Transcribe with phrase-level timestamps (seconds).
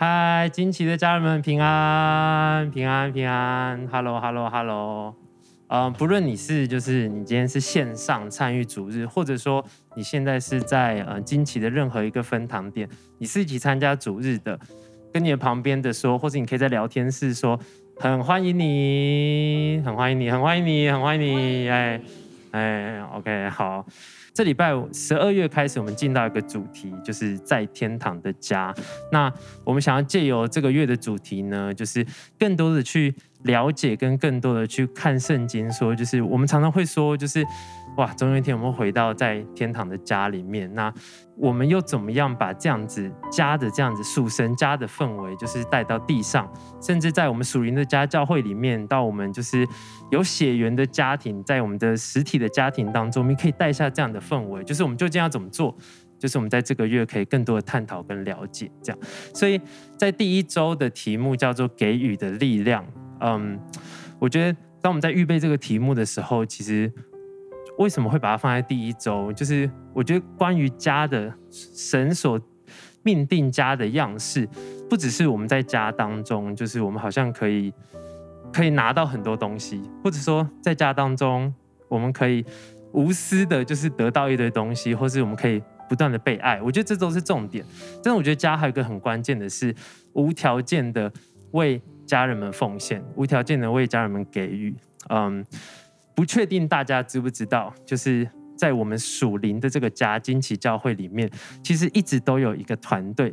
[0.00, 3.84] 嗨，惊奇的家人们平安，平安，平安。
[3.90, 5.12] Hello，Hello，Hello。
[5.66, 9.64] 嗯，不论你是就是你今天是线上参与主日，或者说
[9.96, 12.88] 你现在是在呃惊奇的任何一个分堂点，
[13.18, 14.56] 你是一起参加主日的，
[15.12, 17.58] 跟你的旁边的说，或者你可以在聊天室说，
[17.96, 22.00] 很欢迎你，很欢迎你，很欢迎你，很欢迎你，哎
[22.52, 23.84] 哎，OK，好。
[24.38, 28.72] 这礼拜十二月开始，我们进到一个主题，就是在天堂的家。
[29.10, 29.28] 那
[29.64, 32.06] 我们想要借由这个月的主题呢，就是
[32.38, 33.12] 更多的去
[33.42, 35.68] 了解，跟更多的去看圣经。
[35.72, 37.44] 说，就是我们常常会说，就是。
[37.98, 40.72] 哇，总有一天我们会回到在天堂的家里面。
[40.72, 40.92] 那
[41.36, 46.48] 我们又怎么样把这样子家的这样子属神家的氛围，就是带到地上，
[46.80, 49.66] 甚至在我们属灵的家教会里面，到我们就是
[50.12, 54.62] 有血缘的家庭，在我们的实体的家庭当中，我们可以带下这样的氛围。
[54.62, 55.76] 就是我们究竟要怎么做？
[56.20, 58.98] 就是我们在这个月可以更多的探讨跟了解这样。
[59.34, 59.60] 所以
[59.96, 62.86] 在第一周的题目叫做“给予的力量”。
[63.18, 63.58] 嗯，
[64.20, 66.92] 我觉得当我们在预备这个题目的时候，其实。
[67.78, 69.32] 为什么会把它放在第一周？
[69.32, 72.38] 就是我觉得关于家的神所
[73.02, 74.46] 命定家的样式，
[74.90, 77.72] 不只是我们在家当中，就是我们好像可以
[78.52, 81.54] 可以拿到很多东西，或者说在家当中
[81.88, 82.44] 我们可以
[82.92, 86.60] 无私的，就是得到一堆东西，或是我们可以不断的被爱。
[86.60, 87.64] 我觉得这都是重点。
[88.02, 89.72] 但是我觉得家还有一个很关键的是，
[90.14, 91.10] 无条件的
[91.52, 94.74] 为家人们奉献，无条件的为家人们给予。
[95.10, 95.44] 嗯。
[96.18, 101.30] 不确定大家知不知道，就是在我们属灵的这个家惊奇教会里面，
[101.62, 103.32] 其实一直都有一个团队，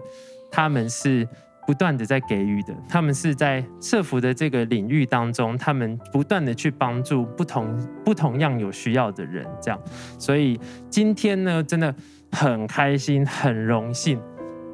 [0.52, 1.28] 他们是
[1.66, 9.82] 不断的在给予的，他们是在社福的这个领域当中，他们不断的去帮助不同不同样有需要的人，这样。
[10.20, 11.92] 所以今天呢，真的
[12.34, 14.22] 很开心，很荣幸，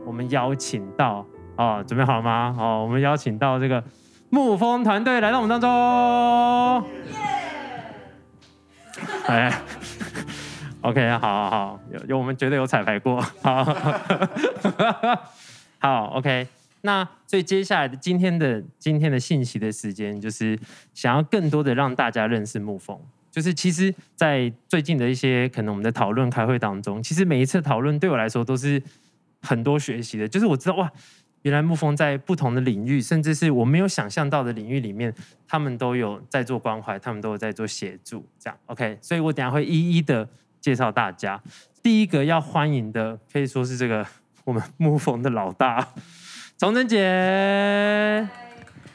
[0.05, 1.25] 我们邀请到
[1.55, 2.53] 哦，准备好了吗？
[2.59, 3.81] 哦，我们邀请到这个
[4.29, 6.83] 牧风团队来到我们当中。
[9.25, 9.61] 哎
[10.81, 13.63] ，OK，好好好，有有，我们绝对有彩排过，好，
[15.79, 16.47] 好，OK。
[16.81, 20.59] 那所以接下来的今天的今天的信息的时间，就是
[20.93, 22.99] 想要更多的让大家认识牧风。
[23.29, 28.81] 就是其实，在最近的一些可能我们的讨论开会当中，其实每一次讨论对我来说都是
[29.41, 30.27] 很多学习的。
[30.27, 30.91] 就是我知道哇。
[31.43, 35.13] 原来牧风在不同的领域，甚至是我没有想象到的领域里面，
[35.47, 38.97] 他们都有在做关怀，他们都有在做协助，这样 OK。
[39.01, 40.27] 所以我等下会一一的
[40.59, 41.41] 介绍大家。
[41.81, 44.05] 第一个要欢迎的，可以说是这个
[44.43, 45.93] 我们牧风的老大，
[46.57, 48.29] 崇真姐。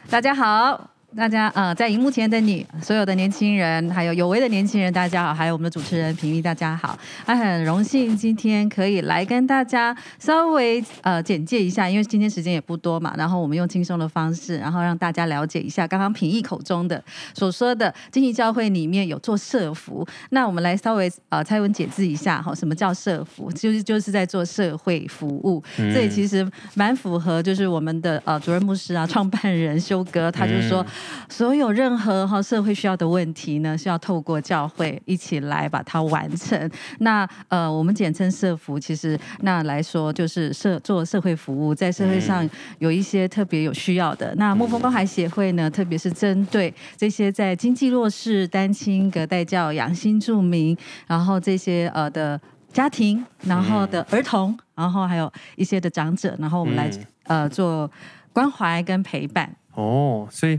[0.09, 0.96] 大家好。
[1.17, 17.03] 大家，呃，在荧幕前的你，所有的年轻人，还有有为的年轻人，大家好，还有我们的主持人平玉，大家好，还很荣幸今天可以来跟大家稍微呃简介一下，因为今天时间也不多嘛，然后我们用轻松的方式，然后让大家了解一下刚刚平玉口中的
[17.33, 23.51] 所说的经济教会里面有做社福，那我们来稍微呃拆文解字一下哈，什么叫社福？
[23.53, 30.83] 就是就是在做社会服务，嗯、这也其实蛮符合就是我们的呃主任牧师啊，创办人修哥，他就说。
[30.83, 30.87] 嗯
[31.29, 36.71] 所有任何哈社会需要的问题呢，是要透过教会一起来把它完成。
[37.01, 44.35] 那呃，我们简称社福，其实那来说就是社做社会服务，在社会上有一些特别有需要的。
[44.37, 52.41] 那牧风关怀协会呢，特别是针对这些在经济弱势、单亲、隔代教养、新住民，然后这些呃的
[52.73, 56.91] 家庭，然后的儿童，然后还有一些的长者，然后我们来
[57.25, 57.91] 呃做
[58.33, 59.55] 关怀跟陪伴。
[59.75, 60.59] 哦，所以。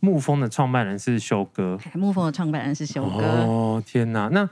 [0.00, 3.24] 牧风的创办人是修哥，沐风的创办人是修哥。
[3.24, 4.28] 哦，天哪！
[4.28, 4.48] 那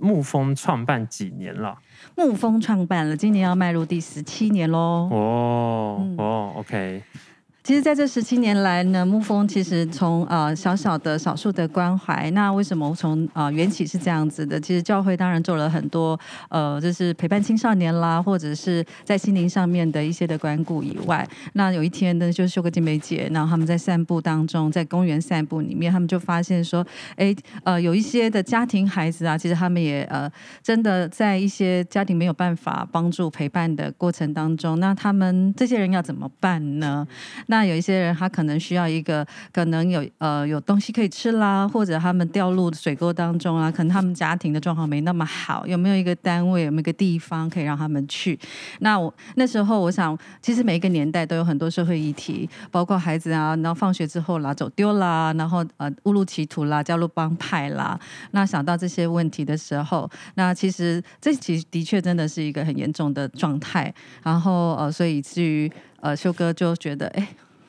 [0.00, 1.78] 沐风创办几年了？
[2.16, 5.08] 沐风创办了，今年要迈入第十七年喽。
[5.12, 7.02] 哦，嗯、哦，OK。
[7.66, 14.60] 其实，在这十七年来呢，牧风其实从呃小小的少数的关怀，那为什么从呃缘起是这样子的？
[14.60, 16.20] 其实教会当然做了很多
[16.50, 30.30] 呃，就是陪伴青少年啦，或者是在心灵上面的一些的关顾以外，那有一天呢，就是修个金梅姐，然后他们在散步当中，在公园散步里面，他们就发现说，哎，呃，有一些的家庭孩子啊，其实他们也呃
[30.62, 37.08] 真的在一些家庭没有办法帮助陪伴的过程当中，那他们这些人要怎么办呢？
[37.46, 48.36] 那那有一些人，他可能需要一个，可能有呃有东西可以吃啦，或者他们掉入水沟当中啊，可能他们家庭的状况没那么好，有没有一个单位，有没有一个地方可以让他们去？
[48.80, 57.96] 那我那时候我想，其实每一个年代都有很多社会议题，包括孩子啊，然后放学之后啦，走丢啦，然后呃误入歧途啦，加入帮派啦。
[58.32, 63.94] 那想到这些问题的时候，那其实这其实的确真的是一个很严重的状态。
[64.24, 65.70] 然后呃，所以至于。
[66.04, 67.26] 呃修哥就觉得，哎。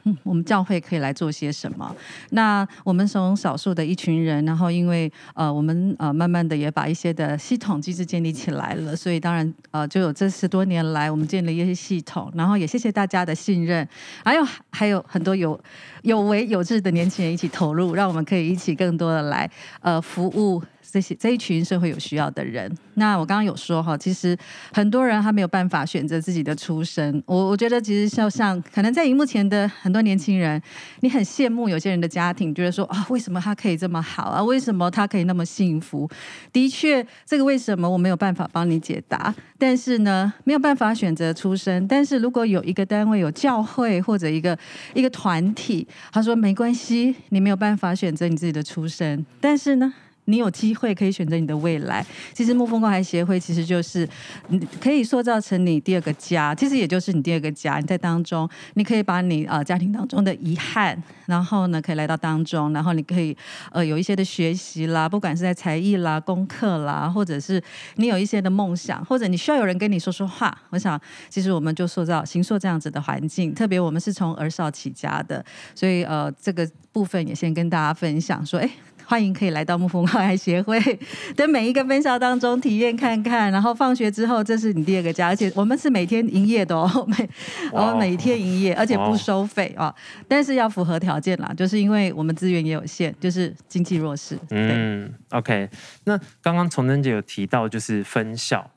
[0.07, 1.96] 嗯，我们教会可以来做些什么？
[2.30, 13.88] 那我们从少数的一群人，然后因为呃，我们呃，慢慢的也把一些的系统机制建立起来了，所以当然呃，就有这十多年来，我们建立一些系统，然后也谢谢大家的信任，
[14.24, 15.60] 还有还有很多有
[16.04, 19.50] 有为有志的年轻人一起投入，让我们可以一起更多的来
[19.81, 20.62] 呃服务。
[20.95, 24.38] 这些这一群社会有需要的人，那我刚刚有说哈，其实
[24.71, 27.21] 很多人他没有办法选择自己的出身。
[27.25, 30.62] 我我觉得其实就像可能在荧幕前的很多年轻人，
[31.01, 34.42] 你很羡慕有些人的家庭，觉得说啊，为什么他可以这么好啊？
[34.42, 36.09] 为什么他可以那么幸福？
[36.53, 39.36] 的确，这个为什么我没有办法帮你解答。
[39.59, 41.86] 但是呢，没有办法选择出身。
[41.89, 44.57] 但是如果有一个单位有教会或者一个
[44.94, 49.94] 一个团体，他说没关系，你没有办法选择你自己的出身，但是呢。
[50.25, 52.06] 你有机会可以选择你的未来。
[52.33, 54.07] 其实木风关怀协会其实就是，
[54.50, 57.77] 你可以塑造成你第二个家，其实也就是你第二个家。
[57.77, 63.36] 你在当中，你可以把你呃家庭当中的遗憾，然后呢可以来到当中，然后你可以
[63.72, 67.62] 呃有一些的学习啦，不管是在才艺啦、功课啦，或者是
[67.95, 70.56] 你有一些的梦想，或者你需要有人跟你说说话。
[70.69, 71.00] 我想，
[71.30, 73.54] 其实我们就塑造、形塑这样子的环境。
[73.54, 75.44] 特别我们是从儿少起家的，
[75.75, 78.69] 所以呃这个部分也先跟大家分享说，哎。
[79.06, 80.80] 欢迎可以来到沐风关爱协会
[81.36, 87.30] 的每一个分校当中体验看看，然后放学之后，这是你第二个家，而且我们是每天营业的哦， 每
[87.72, 89.94] 我们每天营业，而且不收费啊，
[90.28, 94.38] 但是要符合条件啦，就是因为我们资源也有限，就是经济弱势。
[94.50, 95.69] 嗯，OK，
[96.06, 98.69] 那刚刚崇祯姐有提到就是分校。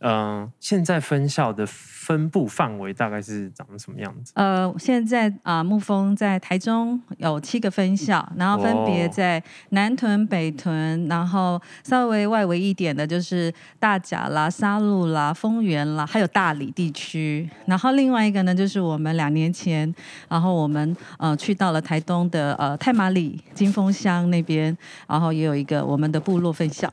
[0.00, 4.32] 嗯、呃，现在分校的分布范围大概是长什么样子？
[4.34, 17.48] 呃，现在啊、呃，牧风在台中有七个分校，然后分别在南屯、北屯，然后稍微外围一点的就是大甲啦、沙鹿啦、丰原啦，还有大理地区。
[17.66, 19.94] 然后另外一个呢，就是我们两年前，
[20.28, 24.76] 然后我们呃去到了台东的呃太麻里、金峰乡那边，
[25.06, 26.90] 然后也有一个我们的部落分校，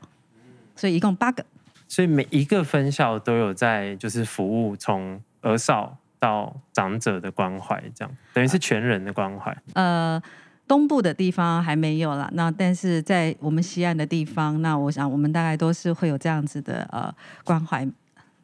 [0.76, 1.42] 所以一共八个。
[1.88, 9.56] 所以每一个分校都有在就是服务从儿少到长者的关怀，这样等于是全人的关怀。
[9.72, 10.22] 呃，
[10.66, 17.10] 东部的地方还没有啦，那但是在我们西岸的地方，那我想我们大概都是会有这样子的呃
[17.42, 17.88] 关怀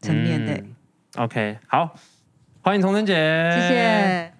[0.00, 0.54] 层面的。
[0.54, 0.74] 嗯、
[1.16, 1.94] OK，好，
[2.62, 3.14] 欢迎童真姐，
[3.50, 4.32] 谢谢。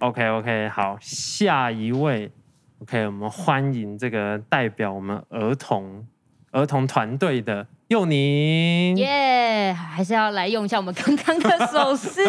[0.00, 2.32] OK OK，好，下一位
[2.80, 6.04] ，OK，我们欢迎这个代表我们儿童
[6.50, 7.64] 儿童团队的。
[7.90, 12.22] 佑宁，耶，还是要来用一下我们刚刚的手势，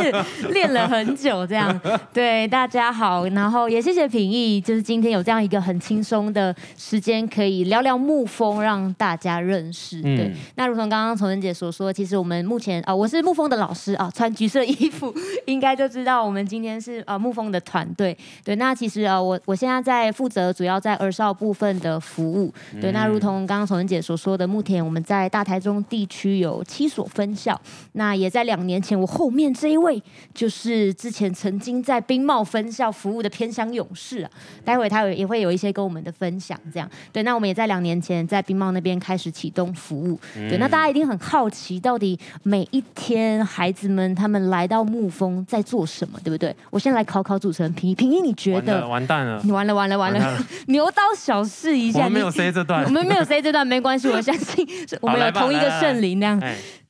[0.50, 1.80] 练了很久这样。
[2.12, 10.02] 对，大家好，然后也谢谢品义，就是今天有这样一个很轻松的时间，可以聊聊沐风，让大家认识。
[10.02, 15.14] 对，嗯、那如同刚刚崇仁姐所说，其实我们目前啊、呃，我是沐风的老师啊、呃，穿橘色衣服
[15.46, 18.18] 应该就知道我们今天是啊、呃、沐风的团队。
[18.44, 22.52] 对，那其实啊、呃，我我现在在负责主要在儿少部分的服务。
[22.82, 27.60] 对，那如同刚刚崇仁姐所说的，目前我们在大台中地区有七所分校，
[27.94, 30.02] 那也在两年前，我后面这一位
[30.34, 34.32] 就是之前曾经在冰茂分校服务的偏乡勇士啊，
[34.64, 37.24] 待会他也会有一些跟我们的分享，这样对。
[37.24, 40.58] 那我们也在两年前在冰茂那边开始启动服务，对。
[40.58, 46.56] 那大家一定很好奇，到底每一天孩子们他们来到沐风在做什么，对不对？
[46.70, 48.88] 我先来考考主持人平一，平一你觉得？
[48.88, 54.68] 完蛋了，你完了完了完了，完了 牛刀小试一下，我们没有 C 这段，我们没有 C 这段没关系，我相信
[55.02, 55.70] 我们有同一个。
[55.82, 56.42] 圣灵那样，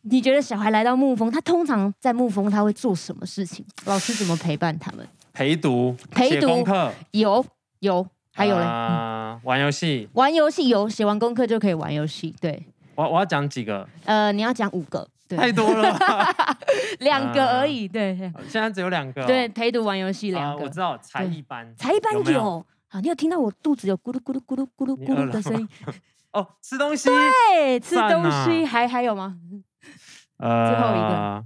[0.03, 3.65] 你觉得小孩来到牧风，他通常在牧风他会做什么事情？
[3.85, 5.07] 老师怎么陪伴他们？
[5.33, 7.45] 陪读、陪读功课，有
[7.79, 12.35] 有，还有嘞，呃、玩游戏，玩游戏有，写完功课就可以玩游戏。
[12.41, 12.65] 对，
[12.95, 13.87] 我我要讲几个？
[14.03, 15.97] 呃，你要讲五个，对，太多了，
[16.99, 17.87] 两个而已。
[17.87, 18.17] 对，
[18.49, 19.23] 现在只有两个。
[19.25, 20.63] 对，陪读玩游戏两个。
[20.63, 22.65] 我知道才艺班，才艺班有。
[22.89, 25.69] 好，你有听到我肚子有咕噜咕噜咕噜咕噜咕噜的声音？
[26.33, 29.37] 哦，吃东西，对，吃东西，还还有吗？
[30.37, 31.45] 呃， 最后一个，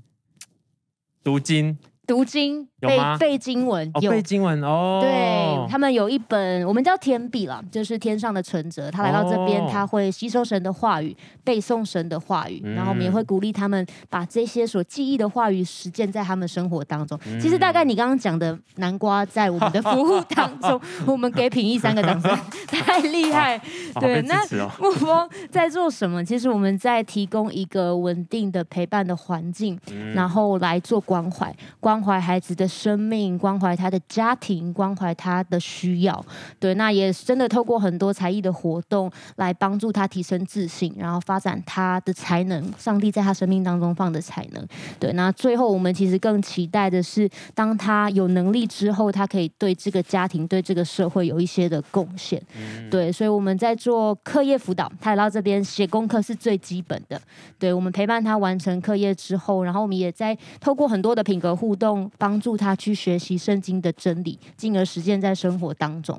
[1.23, 1.77] 读经。
[2.07, 4.99] 读经背背经文，有背经文哦。
[5.01, 8.91] 对，他们有一本，我们叫天笔啦，就是天上的存折。
[8.91, 17.19] 他来到这边，他会吸收神的话语，背诵神的话语，然后我们也会鼓励他们把这些所记忆的话语实践在他们生活当中。
[17.41, 22.37] 其实大概你刚刚讲的南瓜，在我们的服务当中， 我们给品义三个掌声，
[22.67, 23.59] 太厉害。
[23.99, 24.39] 对，那
[24.79, 26.23] 牧风在做什么？
[26.23, 29.79] 其实我们在提供一个稳定的陪伴的环境，
[30.13, 31.95] 然后来做关怀关。
[31.95, 36.23] 关怀孩子的生命，关怀他的家庭，关怀他的需要。
[36.59, 42.71] 对，那也真的透过很多才艺的活动来帮助他提升自信，然后发展他的才能。
[42.77, 44.67] 上帝在他生命当中放的才能。
[44.99, 52.41] 对，那最后我们其实更期待的是，当他有能力之后，他可以对这个家庭、对这个社会有一些的贡献。
[52.57, 57.21] 嗯、对，所以我们在做课业辅导，他来到这边写功课是最基本的。
[57.59, 66.17] 对，我们陪伴他完成课业之后，然后我们也在透过很多的品格互动，帮助他去学习圣经的真理，进而实践在生活当中。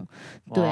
[0.52, 0.62] 对，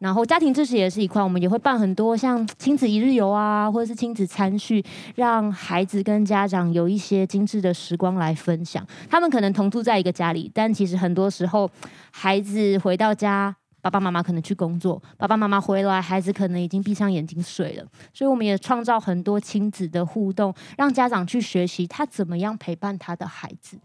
[0.00, 8.86] 然后家庭支持也是一块，我们也会办很多像亲子一日游啊，或者是亲子餐叙，让孩子跟家长有一些精致的时光来分享。
[9.08, 11.70] 他们可能同住在一个家里，但其实很多时候
[12.10, 13.56] 孩子回到家。
[13.84, 17.84] 爸爸妈妈可能去工作，爸爸妈妈回来，孩子可能已经闭上眼睛睡了。
[18.14, 23.76] 所以我们也创造很多亲子的互动，让家长去学习他怎么样陪伴他的孩子。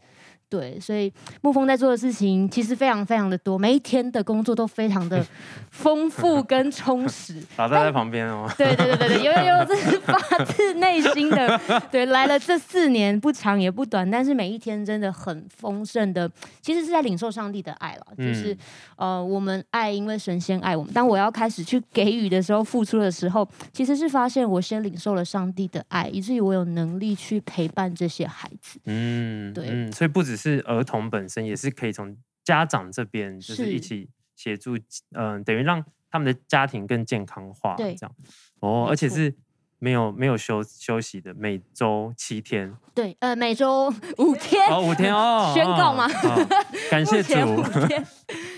[0.49, 1.13] 对，所以
[1.43, 5.23] 沐风在做的事情其实非常非常的多，每一天的工作都非常的
[5.69, 7.39] 丰富跟充实。
[7.57, 8.49] 老大在旁边哦。
[8.57, 11.61] 对对对对对，有有有，这是发自内心的。
[11.91, 16.27] 对，来了这四年不长也不短，但是每一天真的很丰盛的，
[16.63, 18.07] 其实是在领受上帝的爱了。
[18.17, 18.51] 就是、
[18.95, 20.91] 嗯、呃，我们爱，因为神仙爱我们。
[20.91, 28.79] 当我要开始去给予的时候，付出的时候，其实是发现我先领受了上帝的爱，以至于我有能力去陪伴这些孩子。
[28.85, 30.38] 嗯，对，嗯，所以不止。
[30.39, 34.77] 是儿童本身也是可以从家长这边就是一起协助，
[35.11, 38.15] 嗯、呃，等于让他们的家庭更健康化，这样。
[38.61, 39.35] 哦，而且是
[39.79, 46.05] 没有没有休休息的，每周七天，对，呃，每周五天，哦，五天哦，宣告吗？
[46.05, 46.47] 哦、
[46.91, 47.63] 感谢主，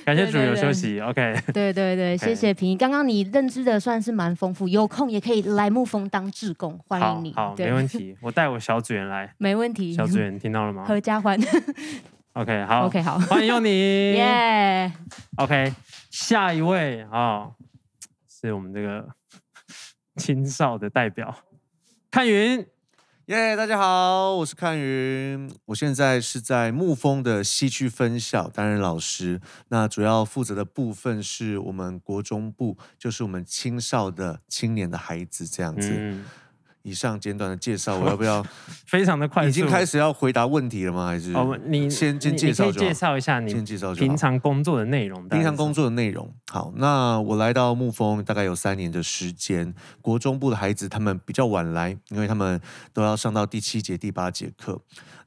[0.03, 10.83] 感谢主有休息，OK，对对对，谢谢平，刚刚你认知的算是蛮丰富，有空也可以来沐风当志工，欢迎你，好，好没问题，我带我小组员来， 没问题，小组员听到了吗？
[10.85, 11.39] 合家欢
[12.33, 13.69] ，OK，好，OK，好，欢迎有你，
[14.13, 14.91] 耶、
[15.35, 15.71] yeah.，OK，
[16.09, 17.53] 下一位啊、哦，
[18.27, 19.07] 是我们这个。
[20.17, 21.43] 青少的代表，
[22.09, 22.65] 看云，
[23.27, 23.55] 耶！
[23.55, 29.39] 大家好，我是看云，我现在是在沐风的西区分校担任老师，
[29.69, 35.89] 那主要负责的部分是我们国中部，就是我们青少的青年的孩子这样子。
[35.93, 36.25] 嗯
[36.83, 38.45] 以上简短的介绍， 我要不要？
[38.85, 41.07] 非常的快速，已经开始要回答问题了吗？
[41.07, 41.33] 还是？
[41.33, 45.27] 哦，你先先介绍介绍一下你先介绍平常工作的内容。
[45.29, 49.73] 平常工作的内容，好，那我来到沐风大概有三年的时间。
[50.01, 52.59] 国中部的孩子他们比较晚来，因为他们
[52.93, 54.81] 都要上到第七节、第八节课。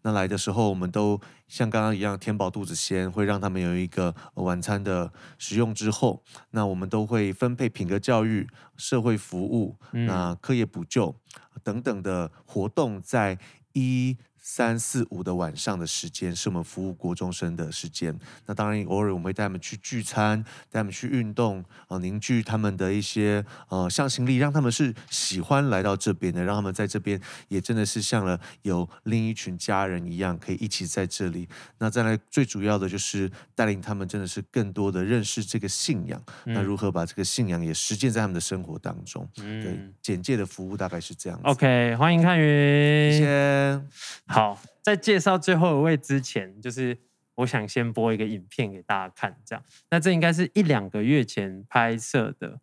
[0.05, 8.47] 那来的时候，我们都像刚刚一样填饱肚子先，会让他们有一个晚餐的食用之后，那我们都会分配品格教育、
[8.77, 11.17] 社会服务、嗯、那课业补救
[11.63, 13.39] 等等的活动，在
[13.73, 14.17] 一。
[14.47, 18.15] 三四五的晚上的时间是我们服务国中生的时间。
[18.45, 31.49] 那当然，偶尔我们会带他们去聚餐，带他们去运动，啊，凝聚他们的一些呃向心力，让他们是喜欢来到这边的，让他们在这边也真的是像了有另一群家人一样，可以一起在这里。
[31.79, 36.23] 那再来最主要的就是带领他们，真的是更多的认识这个信仰。
[36.45, 39.27] 嗯、那如何把这个信仰也实践在他们的生活当中？
[39.39, 41.49] 嗯、对，简介的服务大概是这样子。
[41.49, 43.19] OK，欢迎看云。
[43.19, 43.89] 先。
[44.35, 46.99] 好，在介绍最后一位之前，就是
[47.37, 49.65] 我想先播一个影片给大家看，这样。
[49.93, 52.59] 那这应该是一两个月前拍摄的，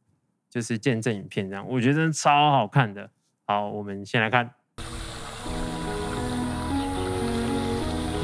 [0.49, 1.65] 就是见证影片，这样。
[1.65, 3.09] 我觉得超好看的。
[3.45, 4.51] 好，我们先来看。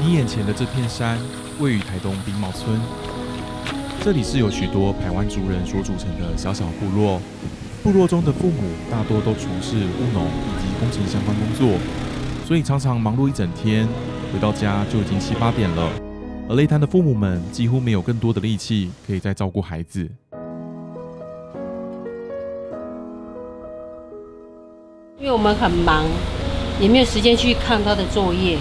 [0.02, 1.18] 你眼前的这片山
[1.58, 2.78] 位于台东兵茂村，
[4.02, 7.18] 这里是由许多排湾族人所组成的小小部落。
[7.82, 11.78] 部落中的父母大多都从事务农以及工程相关工作。
[12.48, 13.86] 所以常常忙碌一整天，
[14.32, 15.86] 回到家就已经七八点了。
[16.48, 20.08] 而累瘫的父母们几乎没有更多的力气可以再照顾孩子，
[25.18, 26.06] 因为我们很忙，
[26.80, 28.56] 也没有时间去看他的作业，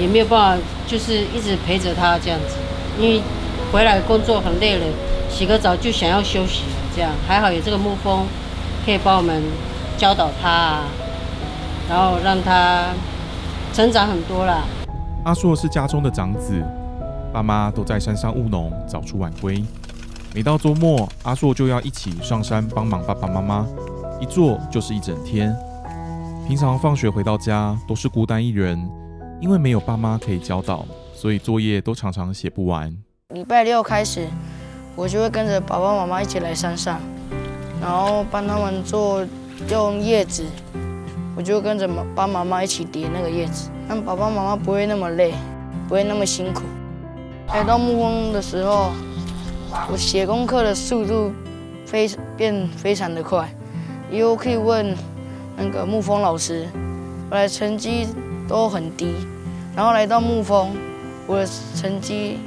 [0.00, 2.56] 也没有办法就是一直陪着他这样子。
[2.98, 3.20] 因为
[3.70, 4.86] 回来工作很累了，
[5.28, 6.62] 洗个澡就想要休息，
[6.96, 8.24] 这样还好有这个牧蜂
[8.86, 9.42] 可以帮我们
[9.98, 10.84] 教导他啊。
[11.88, 12.88] 然后让他
[13.72, 14.62] 成长很多了。
[15.24, 16.62] 阿硕是家中的长子，
[17.32, 19.64] 爸妈都在山上务农，早出晚归。
[20.34, 23.66] 每到周末，阿硕就要一起上山帮忙爸爸妈妈，
[24.20, 25.54] 一坐就是一整天。
[26.46, 28.78] 平常放学回到家都是孤单一人，
[29.40, 32.94] 因为没有爸妈可以教导，所以作业都常常写不完。
[33.34, 34.26] 礼拜六开始，
[34.94, 37.00] 我就会跟着爸爸妈妈一起来山上，
[37.80, 39.26] 然后帮他们做
[39.70, 40.44] 用叶子。
[41.38, 45.32] 我就跟着爸爸妈妈一起叠那个叶子，让爸爸妈妈不会那么累，
[45.86, 46.62] 不会那么辛苦。
[47.54, 48.90] 来到沐风的时候，
[49.88, 51.30] 我写功课的速度
[51.86, 53.48] 非变非常的快，
[54.10, 54.92] 以后可以问
[55.56, 56.66] 那个沐风老师，
[57.30, 58.08] 我的成绩
[58.48, 59.14] 都很低，
[59.76, 60.70] 然后来到沐风，
[61.28, 62.38] 我的成绩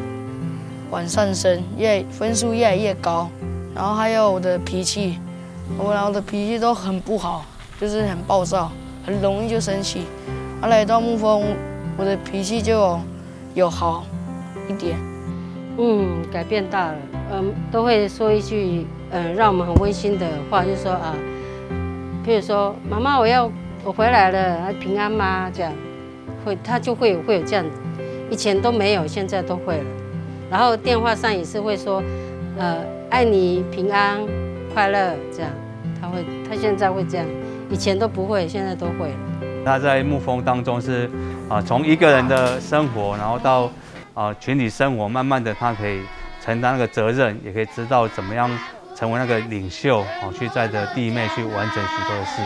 [0.89, 3.29] 往上升，越分数越来越高，
[3.73, 5.17] 然后还有我的脾气，
[5.77, 7.45] 我然后的脾气都很不好，
[7.79, 8.69] 就是很暴躁，
[9.05, 10.03] 很容易就生气。
[10.61, 11.43] 而来到沐风，
[11.97, 12.99] 我的脾气就有，
[13.55, 14.03] 有好
[14.69, 14.97] 一点。
[15.77, 16.95] 嗯，改变大了。
[17.33, 21.15] 嗯，都会说一句，嗯，让我们很温馨的话，就说啊，
[22.25, 23.49] 譬如说，妈妈，我要
[23.83, 25.49] 我回来了，平安吗？
[25.53, 25.71] 这样，
[26.45, 27.65] 会他就会会有这样，
[28.29, 29.83] 以前都没有，现在都会了。
[30.49, 32.03] 然后电话上也是会说，
[32.57, 34.19] 呃，爱你平安
[34.73, 35.49] 快乐这样，
[35.99, 37.25] 他会他现在会这样，
[37.71, 39.15] 以前都不会，现在都会了。
[39.65, 41.09] 他在沐风当中是
[41.47, 43.71] 啊，从一个人的生活，然后到
[44.13, 46.01] 啊群体生活，慢慢的他可以
[46.43, 48.49] 承担那个责任，也可以知道怎么样
[48.95, 52.45] 成为那个领袖，啊，去带着弟妹去完成许多的事物。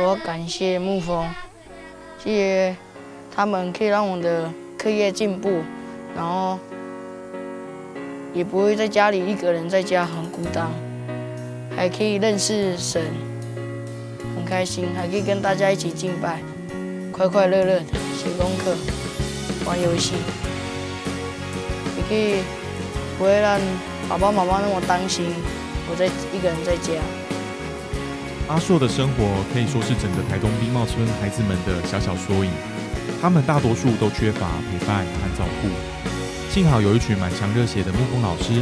[0.00, 1.28] 我感谢沐风，
[2.22, 2.76] 谢谢
[3.34, 5.62] 他们可以让我的课业进步，
[6.18, 6.58] 然后。
[8.34, 10.68] 也不会在家里一个人在家很孤单，
[11.74, 13.02] 还可以认识神，
[14.36, 16.38] 很开心，还可以跟大家一起敬拜，
[17.10, 17.84] 快快乐乐的
[18.14, 18.76] 写功课、
[19.64, 20.12] 玩游戏，
[21.96, 22.42] 也可以
[23.16, 23.58] 不会让
[24.10, 25.24] 爸爸妈妈那么担心
[25.90, 26.92] 我在一个人在家。
[28.46, 32.50] 阿硕的生活可以说是整个台东冰帽村孩子们的小小缩影，
[33.22, 35.87] 他们大多数都缺乏陪伴和照顾。
[36.58, 38.60] 幸好有一群满腔热血的木工老师，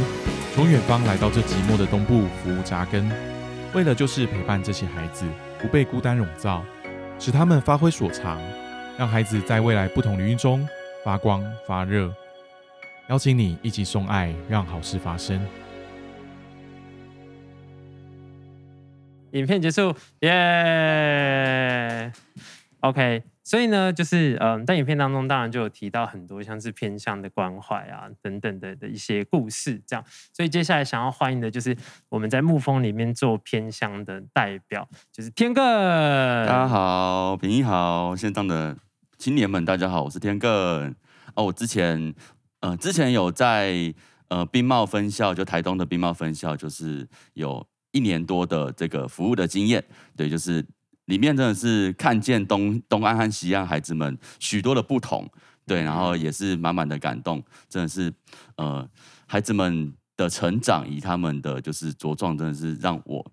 [0.53, 3.11] 从远方来到这寂寞的东部服务扎根，
[3.73, 5.25] 为了就是陪伴这些孩子，
[5.59, 6.63] 不被孤单笼罩，
[7.17, 8.39] 使他们发挥所长，
[8.99, 10.63] 让孩子在未来不同领域中
[11.03, 12.13] 发光发热。
[13.09, 15.43] 邀请你一起送爱，让好事发生。
[19.31, 22.11] 影片结束，耶
[22.81, 23.23] ！OK。
[23.47, 30.03] 所以呢，就是嗯，在影片当中，当然就有提到很多像是偏向的关怀啊等等的的一些故事，这样。
[30.33, 31.73] 所以接下来想要欢迎的就是
[32.09, 35.63] 我们在沐风里面做偏向的代表，就是天更。
[36.45, 38.75] 大家好，平一好，线上的
[39.17, 40.93] 青年们，大家好，我是天更。
[41.33, 42.13] 哦，我之前
[42.59, 43.93] 呃之前有在
[44.27, 49.81] 呃兵贸分校，就台东的兵贸分校，就是有一年多的这个服务的经验，
[50.17, 50.65] 对，就是。
[51.07, 55.29] 里面真的是看见东东岸和西岸孩子们许多的不同，
[55.65, 58.13] 对，然后也是满满的感动，真的是，
[58.55, 58.87] 呃，
[59.25, 63.25] 孩子们的成长以他们的就是茁壮，真的是让我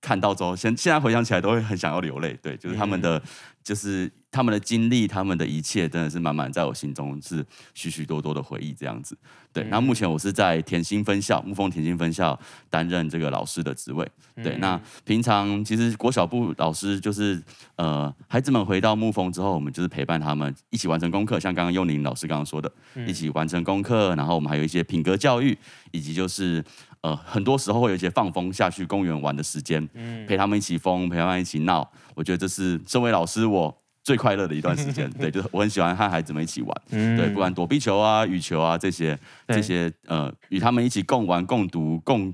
[0.00, 3.22] 看到之后，现现在回想起来都会很想要流泪，对，就是他们的。
[3.64, 9.14] 就是他们的经历，他们的一切，真的是满满在我心中是许许多多的回忆这样子。
[9.52, 12.38] 对，那目前我是在田心分校，沐风田心分校
[12.70, 14.10] 担任这个老师的职位。
[14.36, 17.42] 对，那平常其实国小部老师就是
[17.76, 22.72] 呃，孩子们回到沐风之后，我们就是陪伴他们一起完成功课，像刚刚幼宁老师刚刚说的，
[23.06, 25.58] 一起完成功课，然后我们还有一些品格教育，
[25.90, 26.64] 以及就是
[27.02, 29.86] 呃，很多时候会有一些放风下去公园玩的时间，
[30.26, 31.88] 陪他们一起疯，陪他们一起闹。
[32.14, 42.32] 我觉得这是身为老师我最快乐的一段时间， 对，就是我很喜欢和孩子们一起玩，嗯、对，不管躲避球啊、羽球啊这些，这些呃，与他们一起共玩、共读、共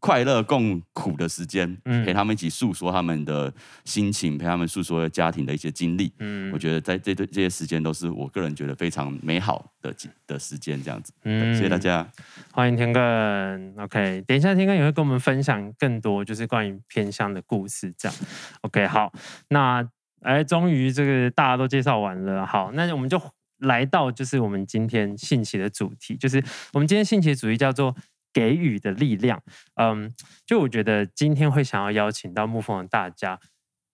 [0.00, 3.52] 快乐、共苦的时间，嗯、陪他们一起诉说他们的
[3.84, 9.94] 心情，陪他们诉说家庭的一些经历，嗯，我觉得在这这这些时间都是我个人觉得非常美好的
[10.26, 12.10] 的时间，这样子，嗯，谢谢大家，
[12.50, 18.18] 欢迎天更，OK，等一下天更也会跟我们分享更多就是关于偏乡的故事，这样
[18.62, 19.12] ，OK，好，
[19.48, 19.86] 那
[20.22, 23.20] 哎，终于这个大家都介绍完了，好，那我们就
[23.58, 27.94] 来到就是我们今天信息的主题，就是我们今天信息的主题叫做。
[28.32, 29.42] 给予的力量，
[29.74, 30.12] 嗯，
[30.46, 33.40] 就我觉得今天会想要邀请到沐风的大家，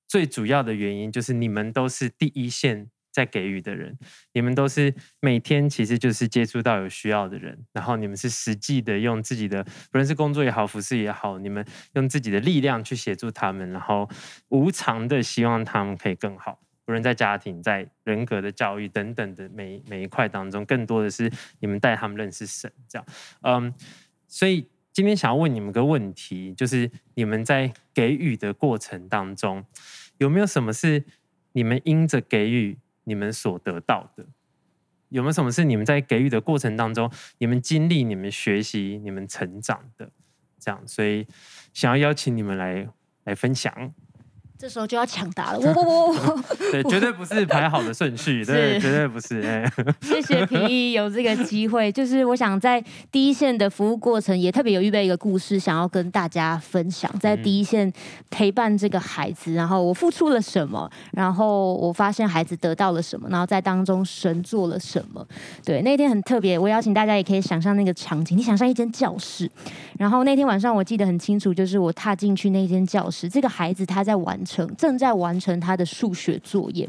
[0.07, 3.99] 最主要的原因就是你们都是第一线在给予的人，
[4.35, 14.07] 你们都是每天其实就是接触到有需要的人，然后你们是实际的用自己的，不论是工作也好，服饰也好，你们用自己的力量去协助他们，然后
[14.49, 23.07] 无偿的希望他们可以更好，不论在家庭、在人格的教育等等的每每一块当中，更多的是你们带他们认识神，这样，
[23.40, 23.75] 嗯。
[24.37, 29.64] 所以今天想要问你们个问题，就是你们在给予的过程当中，
[30.18, 31.03] 有没有什么是
[31.53, 34.27] 你们因着给予你们所得到的？
[35.09, 40.11] 有没有什么是你们在给予的过程当中，你们经历、你们学习、你们成长的？
[40.59, 41.27] 这样，所以
[41.72, 42.87] 想要邀请你们来
[43.25, 43.94] 来分享。
[44.59, 49.40] 这时候就要抢答了， 我我我我，对，绝对不是排好的顺序， 对，绝对不是。
[49.42, 57.92] 哎， 谢谢平易有这个机会，就是我想在第一线的服务过程，也特别有预备一个故事，想要跟大家分享，在第一线
[58.31, 65.23] 陪伴这个孩子，然后我付出了什么，然后我发现孩子得到了什么，然后在当中神做了什么。
[65.64, 69.51] 对，那天很特别，我邀请大家也可以想象那个场景，你想象一间教室，
[69.99, 74.45] 然后那天晚上我记得很清楚，就是我踏进去那间教室，这个孩子他在玩。
[74.46, 76.88] 成正在完成他的数学作业，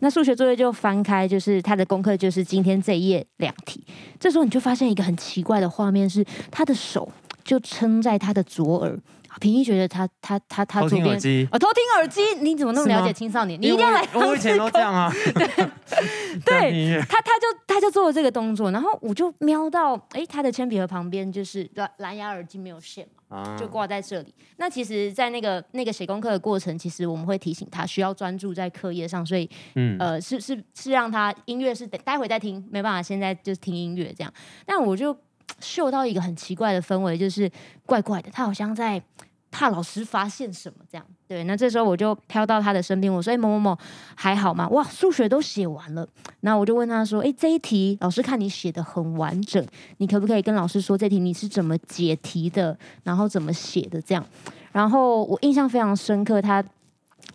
[0.00, 3.84] 那数学作业就翻开，就是他的功课，就是今天这一页两题。
[4.18, 7.12] 这时候你就发现一个很奇怪的画面，是他的手
[7.44, 8.98] 就撑在他的左耳。
[9.40, 11.06] 平易觉得他他他他左边
[11.50, 13.60] 哦，偷听耳机， 你怎么那么了解青少年？
[13.60, 14.06] 你一定要来。
[14.14, 15.10] 我以前都这样啊。
[15.34, 15.46] 对，
[16.44, 24.34] 对他他就他就做了这个动作，然后我就瞄到，哎，他的铅笔盒旁边就是蓝蓝牙耳机没有线嘛，就挂在这里。
[24.56, 34.32] 那其实，在那个那个写功课的过程，其实我们会提醒他需要专注在课业上，所以嗯呃是是是让他音乐是待会再听，没办法现在就是听音乐这样。
[34.66, 35.16] 但我就。
[35.60, 37.50] 嗅到一个很奇怪的氛围，就是
[37.86, 39.02] 怪怪的，他好像在
[39.50, 41.06] 怕老师发现什么这样。
[41.26, 43.78] 对，那这时候我就飘到他的身边，我说：“，某某某，
[44.14, 44.68] 还好吗？
[44.68, 46.06] 哇，数学都写完了。”
[46.40, 49.64] 然后我就问他说：“哎，这一题老师看你写的很完整，
[49.98, 54.24] 你可不可以跟老师说这题你是怎么解题的，然后怎么写的这样？”
[54.72, 56.64] 然后我印象非常深刻，他。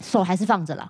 [0.01, 0.89] 手还是放着了，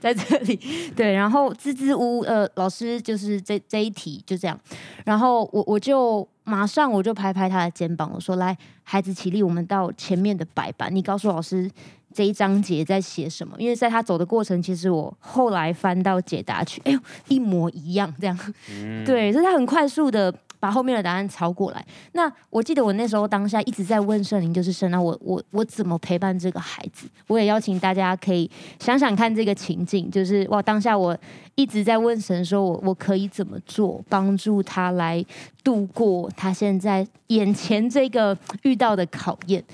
[0.00, 0.54] 在这里，
[0.94, 4.58] 对，然后支支吾吾，呃，老师就是这这一题就这样，
[5.06, 11.70] 然后我我就马上我就拍拍他的肩膀，我说：“来，孩子起立，我们到前面的白板，你告诉老师
[12.12, 13.54] 这一章节在写什么？
[13.56, 18.36] 因为在他走的过程，其实我后来翻到解答去，哎呦，一模一样，这样，
[18.70, 21.84] 嗯、对，所以他很快速的。”把后面的答案抄过来。
[22.12, 27.08] 那我记得我那时候当下一直在问圣灵，就是圣啊，我我我怎么陪伴这个孩子？
[27.26, 31.16] 我也邀请大家可以想想看这个情境，就是哇，当下我
[31.54, 35.24] 一直在问神，说我我可以怎么做，帮助他来
[35.64, 39.64] 度过他现在眼前这个遇到的考验。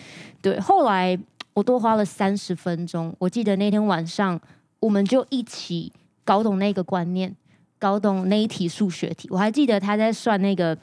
[0.40, 1.18] 对，后来
[1.54, 3.12] 我多花了三十分钟。
[3.18, 4.40] 我记得那天晚上，
[4.78, 5.92] 我们就一起
[6.24, 7.34] 搞懂那个观念。
[7.78, 10.76] 搞懂那一题数学题，我还记得他在算那个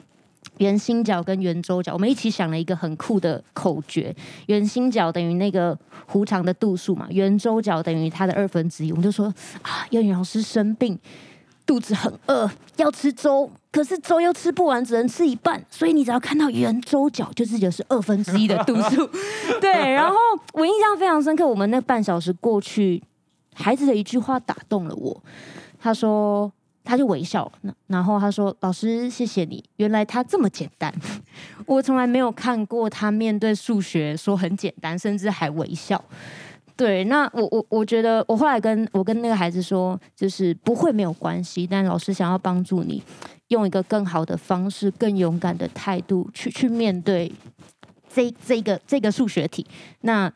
[0.58, 4.14] 圆心角跟圆周角，我们一起想了一个很酷的口诀：
[4.46, 5.76] 圆心角等于那个
[6.10, 8.92] 弧长的度数嘛，圆周角等于它的二分之一。
[8.92, 9.26] 我们就说
[9.62, 10.96] 啊，幼儿园老师生病，
[11.66, 19.10] 肚子很饿，要吃粥，可是粥又吃不完，只能吃一半，所以你只要看到圆周角，就自己是二分之一的度数。
[19.60, 20.14] 对，然后
[20.52, 23.02] 我印象非常深刻，我们那半小时过去，
[23.54, 25.22] 孩子的一句话打动了我，
[25.80, 26.52] 他说。
[26.84, 29.64] 他就微笑了，然后他说：“老师，谢谢你。
[29.76, 30.92] 原来他这么简单，
[31.66, 36.02] 我从来没有看过他面对数学说很简单，甚至还微笑。
[36.76, 43.02] 对，那我我我觉得，我后来跟我跟那个孩子说，就是不会没有关系，但老师想要帮助你，
[43.48, 47.32] 用一个更好的方式、更勇敢的态度去去面对
[48.12, 49.66] 这这个这个数学题。
[50.02, 50.30] 那。”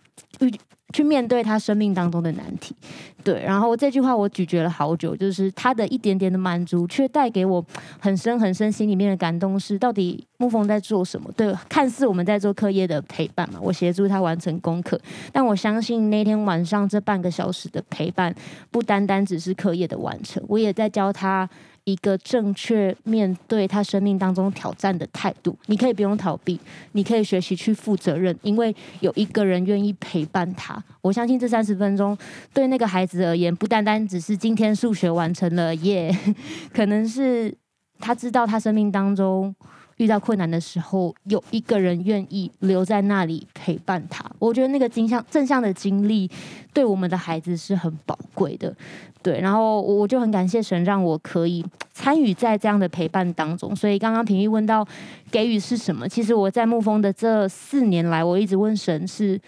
[0.94, 2.74] 去面对他生命当中的难题，
[3.22, 3.42] 对。
[3.42, 7.62] 然后这句话我咀嚼了好久，就是他的一点点的满足，却带给我
[8.00, 9.60] 很深很深心里面的感动。
[9.60, 11.30] 是到底牧风在做什么？
[11.36, 14.98] 对，看似我们在做课业的陪伴嘛，我协助他完成功课。
[15.30, 18.34] 但我相信那天晚上这半个小时的陪伴，
[18.70, 21.48] 不单单只是课业的完成，我也在教他。
[21.90, 26.60] 一个正确面对他生命当中挑战的态度，你可以不用逃避，
[26.92, 30.82] 你可以学习去负责任，因为有一个人愿意陪伴他。
[31.00, 32.16] 我相信这三十分钟
[32.52, 36.14] 对那个孩子而言，不单单只是今天数学完成了耶
[36.74, 37.56] 可能是
[37.98, 39.54] 他知道他生命当中
[39.98, 44.24] 遇到困难的时候，有一个人愿意留在那里陪伴他。
[44.38, 46.28] 我觉得那个正向正向的经历，
[46.72, 48.74] 对我们的孩子是很宝贵的。
[49.22, 53.74] 对，然后我就很感谢神，让我可以参与在这样的陪伴当中。
[53.74, 54.86] 所以刚刚平易问到
[55.30, 59.38] 给予是什么，其实我在牧风的这四年来，我一直问神是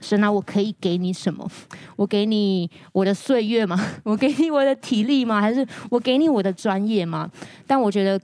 [0.00, 1.48] 神啊，我可以给你什么？
[1.94, 3.78] 我给你我的岁月吗？
[4.02, 5.40] 我给你我的体力吗？
[5.40, 7.30] 还是我给你我的专业吗？
[7.68, 8.20] 但我觉得，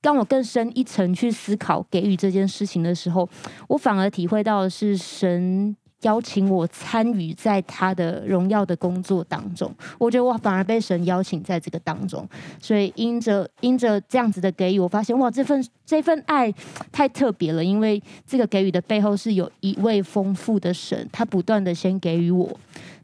[0.00, 3.28] 当我更深一层去思考给予这件事情的时候，
[3.68, 5.76] 我反而体会到的是神。
[6.02, 12.24] 邀请我参与在他的荣耀的工作当中，我觉得我反而被神邀请在这个当中，
[12.62, 16.54] 所以因着因着这样子的给予，我发现哇，这份这份爱
[16.92, 22.48] 太特别了，因为这个给予的背后是有一位丰富的神，他不断的先给予我。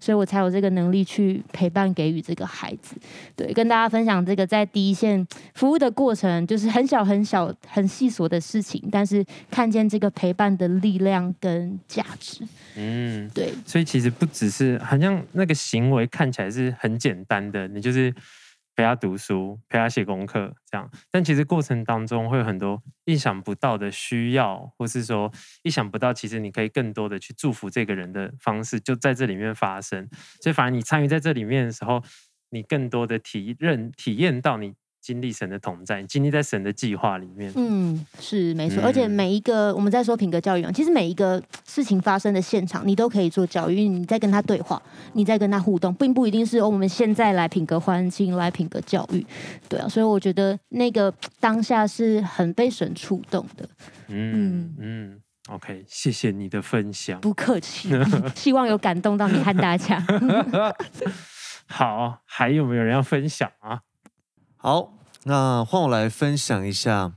[0.04, 2.94] 所以我才有这个能力去陪伴给予这个孩子。
[3.34, 12.46] 对，跟大家分享这个在第一线服务的过程，就是很小很小很细琐的事情，但是看见这个陪伴的力量跟价值。
[12.76, 13.54] 嗯，对。
[13.64, 18.14] 所以其实不只是好像那个行为看起来是很简单的，你就是。
[18.74, 20.90] 陪他读书，陪他写功课，这样。
[21.10, 25.32] 但其实过程当中会有很多意想不到的需要，或是说
[25.62, 30.08] 意想不到，其实你可以更多的去祝福这个人的方式，就在这里面发生。
[30.40, 32.02] 所以，反而你参与在这里面的时候，
[32.50, 34.74] 你更多的体认、体验到你。
[35.04, 37.52] 经历神的同在，经历在神的计划里面。
[37.56, 38.82] 嗯，是没错。
[38.82, 43.86] 而且每一个我们在说品格教育啊，其实每一个事情发生的现场，你都可以做教育。
[43.86, 49.26] 你在跟他对话，你在跟他互动，并不一定是我们现在来品格环境来品格教育。
[49.68, 53.68] 对啊，所以我觉得那个当下是很被神触动的。
[54.08, 57.20] 嗯嗯，OK，谢谢你的分享。
[57.20, 57.90] 不客气，
[58.34, 60.02] 希望有感动到你和大家。
[61.68, 63.80] 好，还有没有人要分享啊？
[64.66, 67.12] 好，那换我来分享一下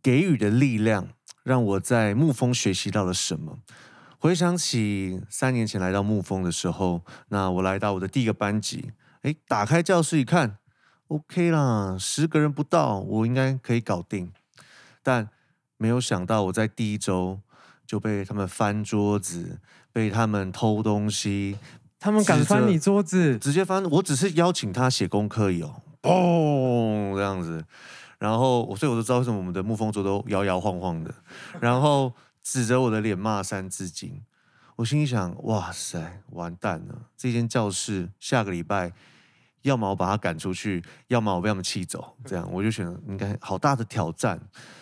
[0.00, 1.08] 给予的力量，
[1.42, 3.58] 让我在沐风学习到了什么。
[4.20, 10.58] 回想起三年前来到沐风的时候，那我来到我的第一个班级，哎，打开教室一看
[11.08, 14.32] ，OK 啦，十个人不到，我应该可以搞定。
[15.02, 15.30] 但
[15.76, 17.40] 没有想到，我在第一周
[17.84, 19.58] 就被他们翻桌子，
[19.92, 21.58] 被他们偷东西，
[21.98, 23.84] 他们敢翻你桌子，直接翻。
[23.84, 25.82] 我只是邀请他写功课哟。
[26.02, 27.64] 砰，这样子，
[28.18, 31.14] 然后我所以我都知道为什么我们的木风桌都摇摇晃晃的，
[31.60, 32.12] 然后
[32.42, 34.22] 指着我的脸骂三字经。
[34.76, 37.08] 我心里想，哇塞，完蛋了！
[37.16, 38.92] 这间教室下个礼拜，
[39.60, 42.16] 要么我把他赶出去，要么我被他们气走。
[42.24, 44.40] 这样我就觉得应该好大的挑战，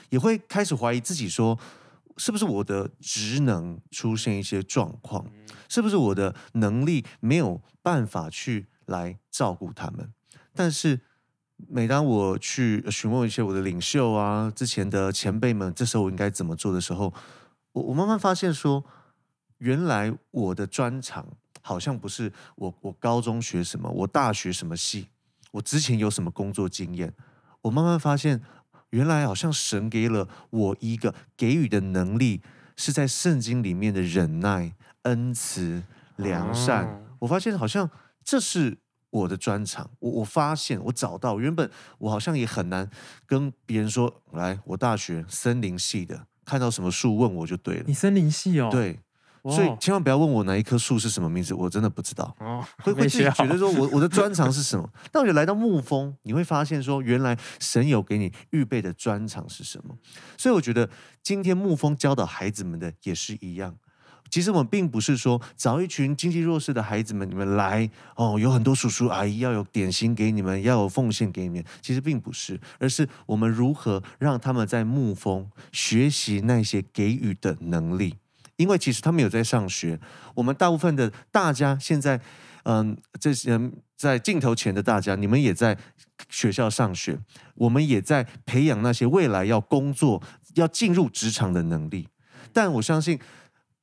[0.09, 1.59] 也会开始怀疑自己，说
[2.17, 5.27] 是不是我的职能出现一些状况，
[5.69, 10.15] 是不是我的能力没有办法去来照顾他们？
[10.55, 11.01] 但是。
[11.69, 17.13] 每当我去询问一些我的领袖啊，之前的前辈们，这时候我应该怎么做的时候，
[17.73, 18.85] 我我慢慢发现说，
[19.59, 21.27] 原来我的专长
[21.61, 25.09] 好像不是我我高中学什么，我大学什么系，
[25.51, 27.13] 我之前有什么工作经验，
[27.63, 28.41] 我慢慢发现，
[28.91, 32.43] 原来好像神给了我一个给予的能力，
[32.77, 35.83] 是在圣经里面的忍耐、恩慈、
[36.17, 37.05] 良善。
[37.21, 37.91] 我发现好像
[38.25, 38.79] 这是。
[39.11, 41.69] 我的专长，我我发现，我找到，原本
[41.99, 42.89] 我好像也很难
[43.27, 47.85] 跟别人说，来，我大学森林系的，看到什么树问我就对了。
[47.87, 48.69] 你森林系哦？
[48.71, 49.01] 对，
[49.45, 52.35] 所以千万不要问我哪一棵树是什么名字，我真的不知道。
[52.39, 54.89] 哦，会 会自己觉得说我我的专长是什么？
[55.11, 59.97] 但我觉得来到牧风，你会发现说，原来神有给你预备的专长是什么。
[60.37, 60.89] 所以我觉得
[61.23, 63.77] 今天牧风教导孩子们的也是一样。
[64.31, 71.65] 其实我们并不是说找一群经济弱势的孩子们，你们来哦，有很多叔叔阿姨要有点心给你们，要有奉献给你们。
[71.83, 78.15] 其实并不是，而是我们如何让他们在牧风学习那些给予的能力。
[78.57, 79.99] 因为其实他们有在上学，
[80.35, 82.21] 我们大部分的大家现在，
[82.63, 83.59] 嗯，这些
[83.97, 85.77] 在镜头前的大家，你们也在
[86.29, 87.19] 学校上学，
[87.55, 90.23] 我们也在培养那些未来要工作、
[90.55, 92.07] 要进入职场的能力。
[92.53, 93.19] 但我相信。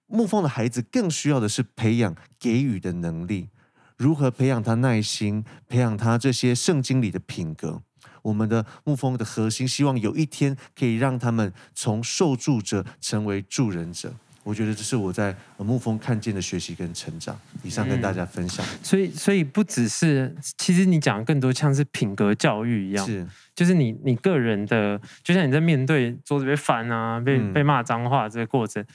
[0.07, 3.49] 牧风的孩子更需要的是培养给予的能力，
[3.97, 7.81] 如何培养他耐心，培养他这些圣经里的品格。
[8.23, 14.13] 我们的牧风的核心，希望有一天可以让他们从受助者成为助人者。
[14.43, 17.37] 我觉得这是我在牧风看见的学习跟成长。
[17.63, 18.65] 以上跟大家分享。
[18.65, 28.85] 嗯、所以，所以不只是，其实你讲的更多像是品格教育一样，是，就是你你个人的，就像你在面对桌子被翻啊，被、嗯、被骂脏话这个过程。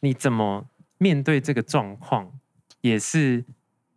[0.00, 0.66] 你怎么
[0.98, 2.30] 面对这个状况，
[2.80, 3.44] 也是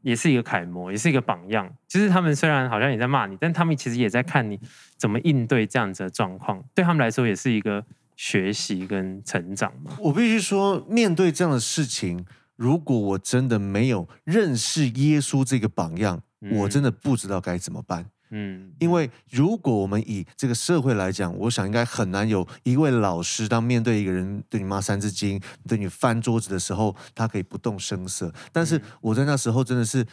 [0.01, 1.73] 也是一个楷模，也是一个榜样。
[1.87, 4.59] 就是他们虽然好像也在骂你，但他们其实也在看你
[4.97, 6.63] 怎么应对这样子的状况。
[6.73, 7.85] 对他们来说，也是一个
[8.15, 9.91] 学习跟成长嘛。
[9.99, 18.05] 我必须说，面对这样的事情，如果我真的没有认识耶稣这个榜样，嗯、我真的不知道该怎么办。
[18.35, 28.33] 嗯，因为如果我们以这个社会来讲，我想应该很难有一位老师，当面对一个人对你骂三字经、对你翻桌子的时候，他可以不动声色。
[28.51, 30.03] 但是我在那时候真的是，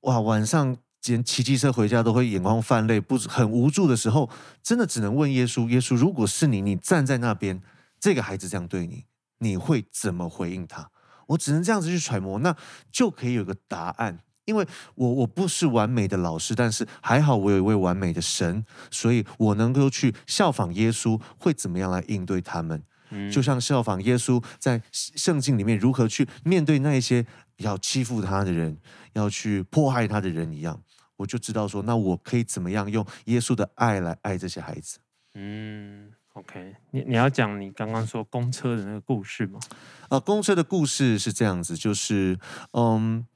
[0.00, 4.30] 哇，晚上连骑机车回家都会眼眶泛泪，不很无助的时候，
[4.62, 7.60] 真的只能问耶稣：耶稣，如果是你，你站在那边，
[8.00, 9.04] 这个孩子这样对你，
[9.40, 10.90] 你会怎么回应他？
[11.26, 12.56] 我只能这样子去揣摩，那
[12.90, 14.20] 就可以有个答案。
[14.48, 22.82] 因为我我不是完美的老师，但是还好我有一位完美的神，所以我能够去效仿耶稣，会怎么样来应对他们？
[23.10, 27.26] 嗯，就像效仿耶稣在圣经里面如何去面对那一些
[27.58, 28.78] 要欺负他的人、
[29.12, 30.80] 要去迫害他的人一样，
[31.16, 34.98] 我就知道说，那我可以怎么样用耶稣的爱来爱这些孩子。
[35.34, 39.58] 嗯，OK，你你要讲你刚刚说公车的那个故事吗？
[40.04, 42.38] 啊、呃，公车的故事是这样子，就是
[42.72, 43.26] 嗯，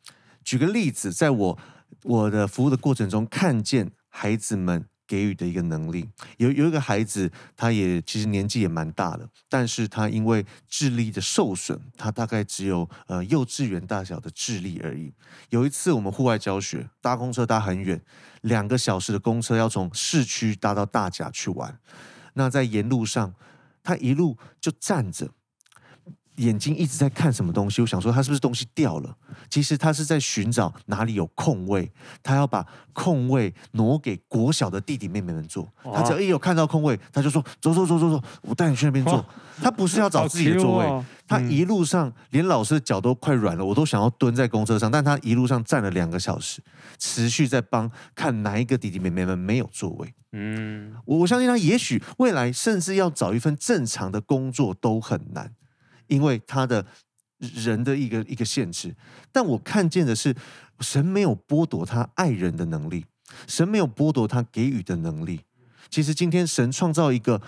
[0.44, 1.58] 举个例子，在我
[2.02, 15.12] 我的服务的过程中，看见孩子们给予的一个能力，有有一个孩子，他也其实年纪也蛮大的，但是他因为智力的受损，他大概只有呃幼稚园大小的智力而已。
[15.50, 18.00] 有一次我们户外教学，搭公车搭很远，
[18.40, 21.78] 两个小时的公车要从市区搭到大甲去玩，
[22.34, 23.34] 那在沿路上，
[23.82, 25.30] 他一路就站着。
[26.36, 29.14] 眼睛一直在看什么东西，我想说他是不是东西掉了？
[29.50, 31.92] 其实他是在寻找哪里有空位，
[32.22, 35.70] 他要把空位挪给国小的弟弟妹妹们坐。
[35.84, 39.24] 他只要一有看到空位，他就说走走走走走，我带你去那边坐。
[39.60, 46.62] 他不是要找自己的座位，哦、他一路上连老师的脚都快软了，我都想要蹲在公车上，但他一路上站了两个小时，
[46.98, 50.14] 持续在帮看哪一个弟弟妹妹们没有座位。
[50.32, 55.52] 嗯，我我相信他也许未来甚至要找一份正常的工作都很难。
[56.06, 56.84] 因为他的
[57.38, 58.94] 人的一个一个限制，
[59.30, 60.34] 但我看见的是，
[60.80, 63.04] 神没有剥夺他爱人的能力，
[63.46, 65.40] 神没有剥夺他给予的能力。
[65.90, 67.40] 其实今天神创造一个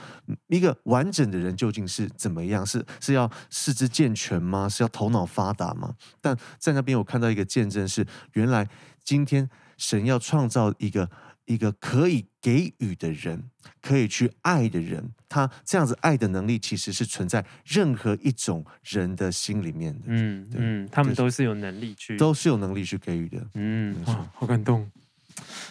[0.49, 2.67] 一个完整的人究竟是怎么样？
[2.67, 4.69] 是是要四肢健全吗？
[4.69, 5.95] 是要头脑发达吗？
[6.21, 8.69] 但在那边我看到一个见证是，原来
[9.03, 11.11] 今天神要创造一个。
[11.47, 20.01] 一个可以给予的人，可以去爱的人，他这样子爱的能力，其实是存在任何一种人的心里面的。
[20.07, 23.47] 嗯嗯，他们都是有能力去，都是有能力去给予的。
[23.55, 24.91] 嗯，哇，好感动，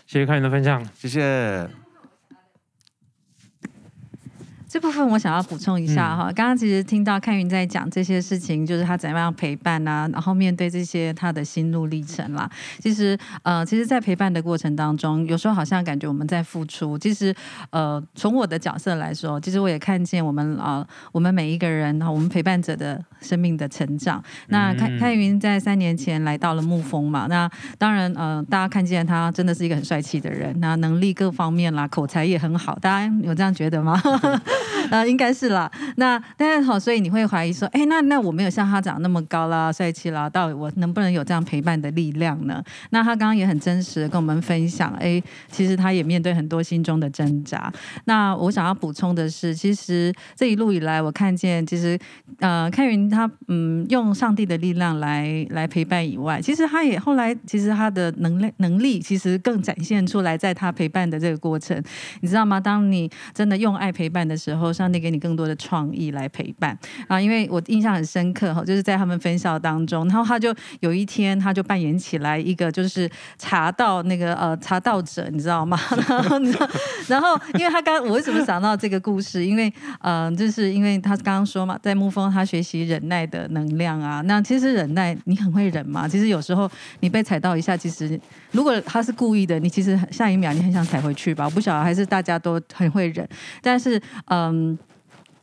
[0.05, 1.82] 谢谢看你的分享，谢谢。
[4.73, 12.49] 这部分我想要补充一下哈，刚刚其实听到看云在讲这些事情，就是他怎么样陪伴啊，然后面对这些他的心路历程啦。
[12.79, 16.97] 其实呃，其实，在陪伴的过程当中，有时候好像感觉我们在付出。
[16.97, 17.31] 其实
[17.69, 24.23] 呃，从我的角色来说，其实我也看见我们啊、呃，我们每一个人哈，我们陪伴者的生命的成长。
[24.47, 34.01] 那看看云在三年前来到了沐风嘛，那当然呃，大家看见他真的是一个很帅气的人，那能力各方面啦，口才也很好，大家有这样觉得吗？
[34.89, 35.69] 啊， 应该是啦。
[35.97, 42.63] 那但是好，所以你会怀疑说，哎，那那我没有像他长那么高啦、帅气啦，到底我能不能有这样陪伴的力量呢？
[42.91, 45.21] 那他刚刚也很真实的跟我们分享，哎，
[45.51, 47.71] 其实他也面对很多心中的挣扎。
[48.05, 51.97] 那我想要补充的是，其实这一路以来，我看见其实
[52.39, 61.81] 呃，开云他嗯，用上帝的力量来来陪伴以外，其实他也后来其实他的能力能力其实更展现出来，在他陪伴的这个过程，
[62.21, 62.59] 你知道吗？
[62.59, 67.19] 当你真的用爱陪伴的时候，然后上帝给你更多的创意来陪伴啊！
[67.19, 75.79] 因为我印象很深刻哈，就是在他们分校当中，然后他就有一天他就扮演起来一个就是茶道那个呃茶道者，你知道吗？
[76.07, 76.69] 然后你知道，
[77.07, 79.43] 然后因为他刚我为什么想到这个故事？
[79.43, 79.67] 因为
[80.01, 84.21] 嗯、呃，就是因为他刚刚说嘛，在沐风他学习忍耐的能量啊。
[84.21, 86.07] 那其实忍耐，你很会忍嘛？
[86.07, 88.19] 其实有时候你被踩到一下，其实
[88.51, 91.45] 如果他是故意的，你其实下一秒你很想踩回去吧？
[91.45, 93.27] 我不晓得，还是大家都很会忍，
[93.61, 93.99] 但是
[94.33, 94.92] 嗯。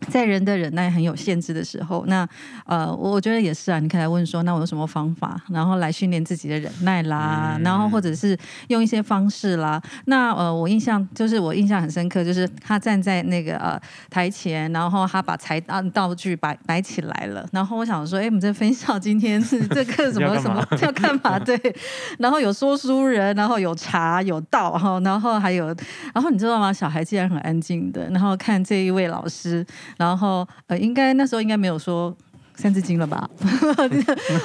[0.08, 2.26] 在人的忍耐很有限制的时候，那
[2.64, 3.78] 呃，我觉得也是啊。
[3.78, 8.36] 你可以来问说，那我有什么方法，然后来训练自己的忍耐啦，嗯、然后或者是
[8.68, 9.80] 用一些方式啦。
[10.06, 17.46] 那呃，我印象就是我印象很深刻，就是他站在那个呃台前，然后他把财道道具摆摆起来了。
[17.52, 21.38] 然后我想说，哎，我们这分校今天是 这个什么什么要干嘛？
[21.44, 21.58] 对。
[22.18, 25.66] 然后有说书人，然后有茶有道，然后然后还有，
[26.14, 26.72] 然后你知道吗？
[26.72, 29.66] 小孩竟然很安静的，然后看这一位老师。
[29.96, 32.14] 然后呃，应该那时候应该没有说
[32.57, 33.29] 三字经了吧？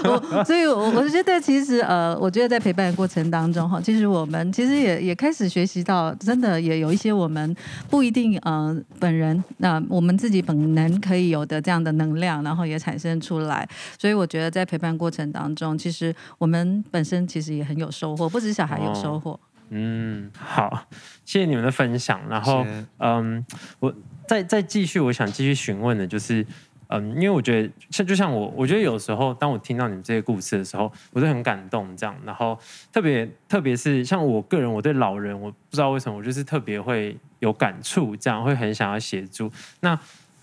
[0.06, 7.54] 我所以，我我觉得其实呃，我觉得在陪伴的过程当中哈，其实我们其实也也开始学习到，真的也有一些我们
[7.90, 13.68] 不一定呃本人那、呃、我们自己本能可以有的这样的能量，然后也产生出来。
[14.00, 19.32] 所以我觉得在陪伴过程当中，其实我们本身其实也很有收获，不止小孩有收获。
[19.32, 19.40] 哦、
[19.72, 20.86] 嗯，好，
[21.26, 22.22] 谢谢你们的分享。
[22.30, 22.66] 然后
[23.00, 23.46] 嗯，
[23.80, 23.94] 我。
[24.28, 26.46] 再再继续，我想继续询问的就是，
[26.88, 32.16] 嗯，因为我觉得像就像我，我觉得有时候当我听到你们这些故事的时候，我都很感动，这样。
[32.26, 32.58] 然后
[32.92, 39.52] 特别特别是像我个人，我对老人，我不知道为什么，我就是特别会有感触，这样会很想要协助。
[39.80, 39.98] 那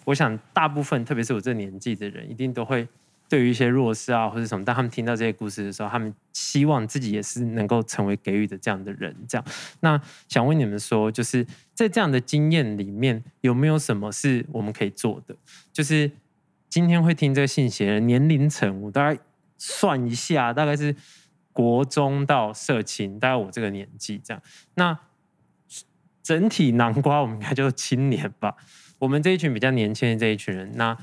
[0.04, 2.88] 我想大部分，特别是我这年纪的人，一定都会
[3.28, 9.14] 对于一些弱势啊或者什么，当他们听到这些故事的时候，他们希望自己也是能够成为给予的这样的人。
[9.28, 9.44] 这样，
[9.80, 15.34] 那想问你们说，就是在这样的经验里面，有没有什么是我们可以做的？
[15.72, 16.10] 就是
[16.68, 19.20] 今天会听这个信息的年龄层，我大概
[19.58, 20.94] 算一下，大概是
[21.52, 24.42] 国中到社青，大概我这个年纪这样。
[24.74, 24.98] 那
[26.22, 28.56] 整体南瓜，我们应该就是青年吧。
[28.98, 30.96] 我们这一群比较年轻的这一群人，那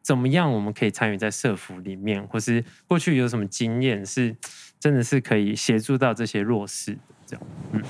[0.00, 4.34] 怎么样我们可以参与在社福里面，或是过去有什么经验是
[4.78, 6.96] 真的是可以协助到这些弱势？
[7.26, 7.82] 这样，嗯。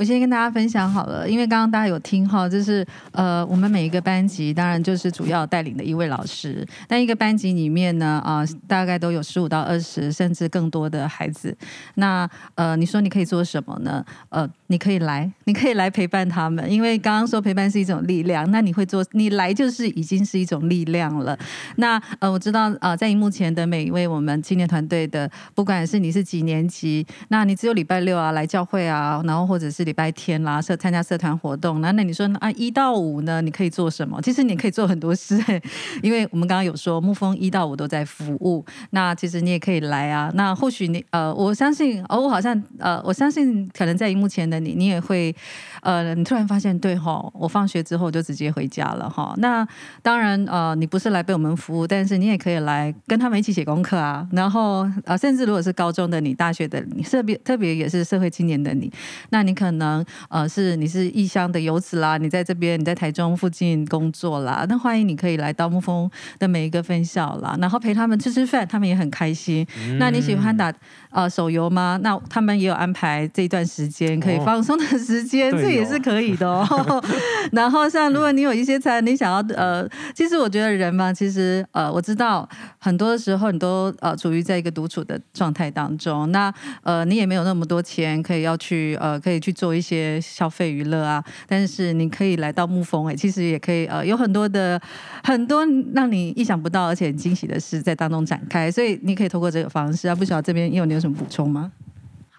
[0.00, 2.82] 我先跟大家分享好了，因为刚刚大家有听哈，就是
[3.12, 11.54] 呃，我们每一个班级当然就是主要带领的一位老师，但一个班级里面呢，啊、大概都有十五到二十甚至更多的孩子。
[11.96, 14.02] 那呃，你说你可以做什么呢？
[14.30, 21.38] 呃，你可以来，你可以来陪伴他们，因为刚刚说陪伴是一种力量，那你会做，你来就是已经是一种力量了。
[21.76, 29.89] 那呃，我知道呃，在荧幕前的每一位我们青年团队的，不管是你是几年级，那你只有礼拜六啊来教会啊，然后或者是。
[29.90, 34.20] 礼拜天啦，社参加社团活动，那那你说啊，一到五呢，你可以做什么？
[34.22, 35.36] 其实你可以做很多事，
[36.00, 38.64] 因为我们刚刚有说，沐风一到五都在服务。
[38.90, 40.30] 那其实你也可以来啊。
[40.34, 45.34] 那或许你呃，我相信哦，我好像呃，我相信可能在荧幕前的你，你也会
[45.82, 49.34] 呃，你突然发现对哈，我放学之后就直接回家了哈。
[49.38, 49.66] 那
[50.02, 54.24] 当然呃，你不是来被我们服务，但是你也可以来跟他们一起写功课啊。
[54.30, 58.92] 然后呃，甚至如果是高中的你、大学的你，特别特别也是社会青年的你，
[59.30, 59.69] 那你可。
[59.70, 66.10] 可能呃是你是异乡的游子啦，你在这边你在台中附近工作啦，那欢迎你可以来到沐风
[66.40, 69.64] 的每一个分校啦，然后陪他们吃吃饭，他们也很开心。
[69.78, 70.74] 嗯、那你喜欢打
[71.10, 71.98] 呃手游吗？
[72.02, 77.02] 那他们也有安排这一段时间可以放松的时间，哦、这也是可以的哦。
[77.50, 82.48] 然后像如果你有一些餐，你想要呃，其实我觉得人嘛，其实呃我知道
[82.78, 86.52] 很多的时候你都呃处于在一个独处的状态当中，那
[86.82, 89.70] 呃你也没有那么多钱可以要去呃可以去做。
[89.70, 94.78] 一些消费娱乐啊，但是你可以来到沐风哎，其实也可以呃，有很多的
[95.22, 101.72] 很多让你意想不到而且很惊喜的事在当中展开，所以你可以通过这个方式啊，不晓得这边有你有什么补充吗？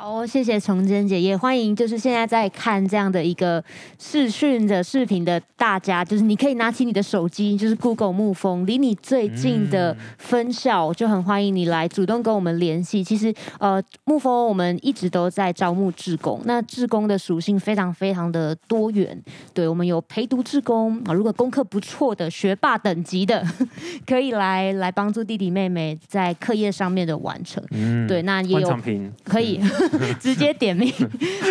[0.04, 3.64] 好，谢谢崇真姐，也欢迎就是现在在看这样的一个
[4.00, 13.04] 视讯的视频的大家，就是你可以拿起你的手机，就是 Google 沐风，离你最近的分校，嗯、就很欢迎你来主动跟我们联系。
[13.04, 19.16] 其实呃，沐风我们一直都在招募志工，那志工的属性非常非常的多元，
[19.54, 23.46] 对我们有陪读志工啊，如果功课不错的学霸等级的，
[24.08, 27.64] 可以来来帮助弟弟妹妹在课业上面的完成。
[27.70, 28.76] 嗯，对，那也有
[29.24, 29.60] 可以。
[29.62, 30.92] 嗯直接点名，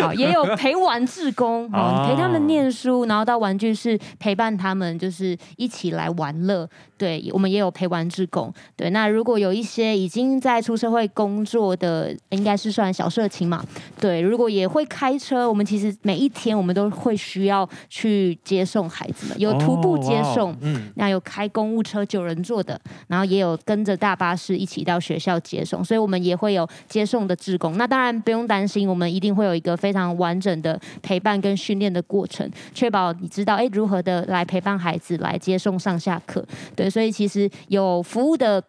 [0.01, 6.67] 好，也有陪玩志工， 哦，陪他们念书，然后到玩具室陪伴他们，就是一起来玩乐。
[7.01, 8.53] 对，我们也有陪玩志工。
[8.75, 13.65] 对，那如果有一些已经在出社会工作的，应该是算小社青嘛。
[13.99, 27.75] 对，如果也会开车，我们其实每一天我们都会需要去接送孩子们，有徒步接送，嗯，那有开公务车九人座的，然后也有跟着大巴士一起到学校接送，所以我们也会有接送的志工。
[27.77, 28.11] 那当然。
[28.21, 36.45] 不用担心，我们一定会有一个非常完整的陪伴跟训练的过程，确保你知道哎如何的来陪伴孩子来接送上下课。
[36.75, 38.63] 对，所以其实有服务的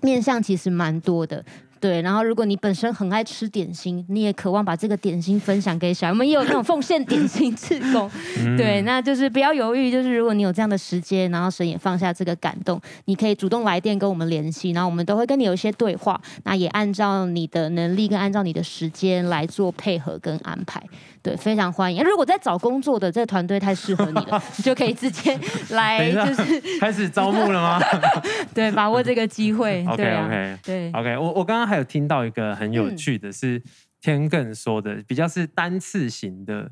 [0.00, 1.44] 面向其实蛮多的。
[1.78, 8.10] 对，然后如果你本身很爱吃点心，你也渴望把这个点心分享给小孩，我们也有那种奉献点心 志工。
[8.56, 20.82] 对，那就是不要犹豫，就是如果你有这样的时间，然后神也放下这个感动，你可以主动来电跟我们联系，然后我们都会跟你有一些对话，那也按照你的能力跟按照你的时间来做配合跟安排。
[21.22, 22.04] 对，非常欢迎。
[22.04, 25.36] 如果在找工作的这个团队太适合你了，你就可以直接
[25.70, 27.80] 来，就是开始招募了吗？
[28.54, 29.84] 对，把握这个机会。
[29.88, 31.18] OK OK 对 OK。
[31.18, 33.62] 我我刚刚还有听到一个很有趣的是，
[34.00, 36.70] 天更说的比较是单次型的，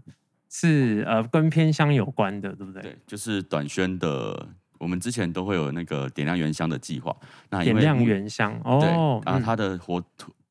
[0.48, 2.80] 是呃跟偏乡有关的，对不对？
[2.82, 4.48] 对，就是短宣的。
[4.78, 7.14] 我们之前都会有那个点亮原乡的计划，
[7.50, 8.88] 那点亮原乡哦，对，
[9.24, 10.02] 然后它的活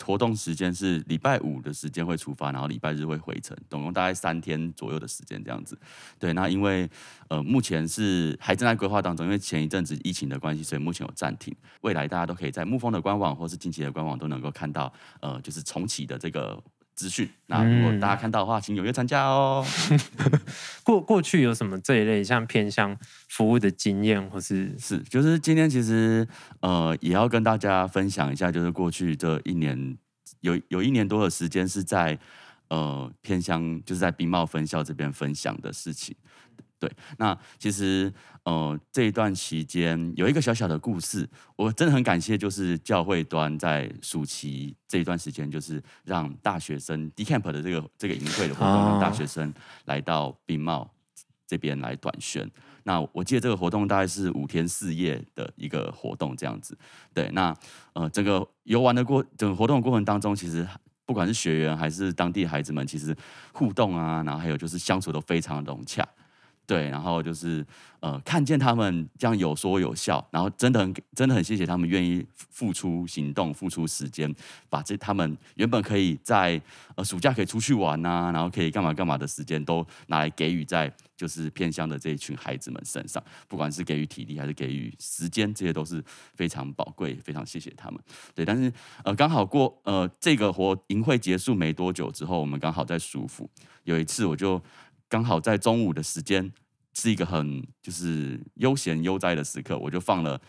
[0.04, 5.78] 活动时间是礼拜五的时间会出发，然后礼拜日会回程，总共大概三天左右的时间这样子。
[6.20, 6.90] 对，那因为
[7.30, 11.56] 呃目前是还正在规划当中，因为前一阵子疫情的关系，所以目前有暂停。
[11.82, 16.62] 未来大家都可以在沐风的官网或是近期的官网都能够看到，呃，就是重启的这个。
[16.96, 19.66] 资讯，那如果大家看到的话，请踊跃参加哦。
[20.84, 22.98] 过过去有什么这一类像偏向
[23.30, 26.28] 服务的经验，或是是就是今天其实
[26.62, 29.98] 呃也要跟大家分享一下，就是过去这一年
[30.42, 32.18] 有有一年多的时间是在
[32.70, 36.16] 呃偏向，就是在冰茂分校这边分享的事情。
[36.84, 38.12] 对，那其实
[38.44, 41.26] 呃这一段期间有一个小小的故事，
[41.56, 49.54] 我真的很感谢，就是教会端在暑期这一段时间，就是让大学生 Decamp 的这个这个营会的活动，让大学生
[49.86, 50.92] 来到冰茂
[51.48, 52.46] 这边来短宣。
[52.84, 56.78] 那我记得这个活动大概是五天四夜的一个活动这样子。
[57.14, 57.56] 对，那
[57.94, 60.68] 呃整个游玩的过整个活动的过程当中，其实。
[61.06, 63.14] 不管是学员还是当地孩子们，其实
[63.52, 66.02] 互动啊，然后还有就是相处都非常的融洽，
[66.66, 67.66] 对，然后就是
[68.00, 74.34] 呃看见他们这样有说有笑，然后真的很真的很谢谢他们愿意付出行动、付出时间，
[74.70, 76.60] 把这他们原本可以在
[76.96, 86.04] 呃暑假可以出去玩啊，然后可以干嘛干嘛的时间，都拿来给予在就是偏乡的这一群孩子们身上，不管是给予体力还是给予时间，这些都是
[86.34, 88.00] 非常宝贵，非常谢谢他们。
[88.34, 88.72] 对，但是
[89.04, 93.50] 呃，刚好过呃这个活营会结束没多久之后，我们刚好在舒服。
[93.84, 94.62] 有一次，我就
[95.14, 96.52] 刚好在中午的时间，
[96.94, 100.42] 是一个很就是悠闲悠哉的时刻，我就放了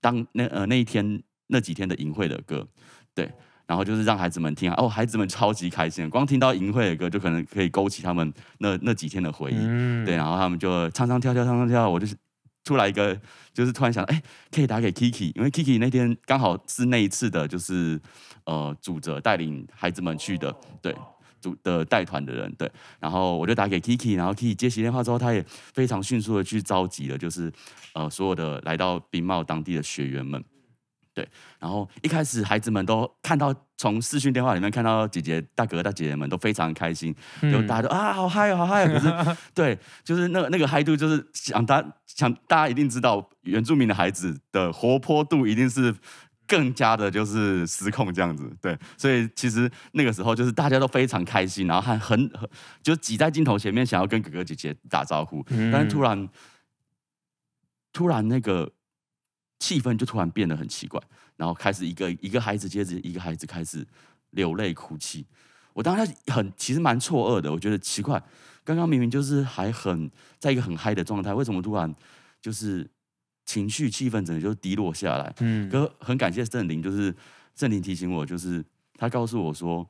[0.00, 2.68] 当那呃那一天那几天的淫会的歌，
[3.12, 3.28] 对。
[3.66, 12.16] 然后就是让孩子们听哦，孩子们超级开心，光听到淫会的歌就可能可以勾起他们那那几天的回忆，嗯、对，然后他们就唱唱跳跳，唱唱跳，我就是
[12.64, 13.16] 出来一个，
[13.52, 14.20] 就是突然想，哎，
[14.50, 18.00] 可以打给 Kiki，因为 Kiki 那天刚好是那一次的，就是
[18.42, 20.92] 呃，主责带领孩子们去的，对，
[21.40, 27.52] 主的带团的人，对，然后我就打给 Kiki，然后 Kiki 接起电话之后，他也非常迅速的去召集了，就是
[27.94, 30.42] 呃，所有的来到冰茂当地的学员们。
[31.12, 31.28] 对，
[31.58, 37.12] 然后一开始孩子们都看到从视讯电话里面看到姐姐、大哥、大姐姐们都非常开心，
[37.42, 38.92] 就大家都啊好嗨哦，好嗨哦！
[38.92, 45.92] 可是 对，就是那个那个嗨度，就是想大想大家一定知道，原住民的孩子的活泼度一定是
[46.50, 48.50] 更加的，就是失控这样子。
[48.60, 52.46] 对，所以其实那个时候就是大家都非常开心，然后还很很
[52.82, 56.28] 就挤在镜头前面想要跟哥哥姐姐打招呼，但是突然
[57.92, 58.70] 突然那个。
[59.62, 60.98] 气氛就突然变得很奇怪，
[61.36, 63.86] 然后开始一个一个孩子接着一个孩子开始
[64.30, 65.26] 流泪哭泣。
[65.74, 68.18] 我当时很其实蛮错愕的，我觉得奇怪，
[68.64, 71.94] 刚刚明明就是还很在一个很嗨的状态，为什么突然
[72.40, 72.90] 就是
[73.50, 75.34] 情绪气氛整个就低落下来？
[75.40, 77.12] 嗯，可很感谢圣灵，就是
[77.56, 79.84] 圣灵提醒我，就是他告诉我说，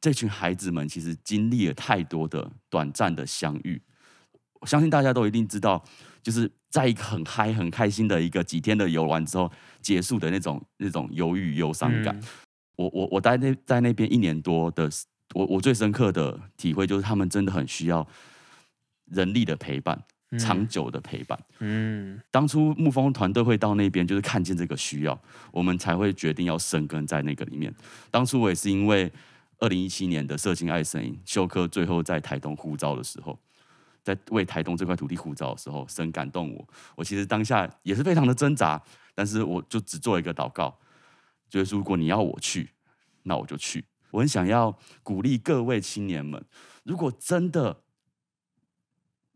[0.00, 3.80] 这群孩子们其实经历了太多的短暂的相遇。
[4.58, 5.80] 我相信大家都一定知道，
[6.24, 9.48] 就是在一个很嗨、很开心的一个几天的游玩之后
[9.80, 12.18] 结束的那种那种忧郁、忧伤感。
[12.18, 12.24] 嗯、
[12.74, 14.90] 我我我待那在那边一年多的，
[15.34, 18.04] 我我最深刻的体会就是，他们真的很需要
[19.06, 20.04] 人力的陪伴，嗯、
[20.38, 21.38] 长久的陪伴。
[21.60, 25.20] 嗯，当初牧风团队会到那边，就是看见这个需要，
[25.50, 27.74] 我们才会决定要生根在那个里面。
[28.10, 29.12] 当初我也是因为
[29.58, 33.38] 二零一七年的社情爱声音修科最后在台东呼召的时候。
[34.04, 36.68] 在为台东这块土地呼召的时候，深感动我。
[36.96, 38.82] 我其实当下也是非常的挣扎，
[39.14, 40.76] 但是我就只做一个祷告，
[41.48, 42.68] 就是如果你要我去，
[43.22, 43.84] 那我就去。
[44.10, 46.44] 我很想要鼓励各位青年们，
[46.82, 47.84] 如果真的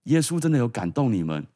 [0.06, 1.46] 耶稣真的有感动你们，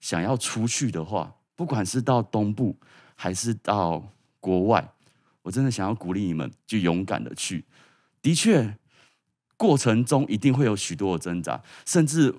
[0.00, 2.76] 想要出去的话，不管是到东部
[3.14, 4.02] 还是到
[4.40, 4.92] 国外，
[5.42, 7.64] 我真的想要鼓励你们，就勇敢的去。
[8.20, 8.76] 的确，
[9.56, 12.34] 过程中一定会有许多的挣扎，甚至。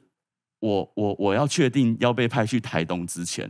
[0.59, 3.47] 我我我要确定要被派去台东之前，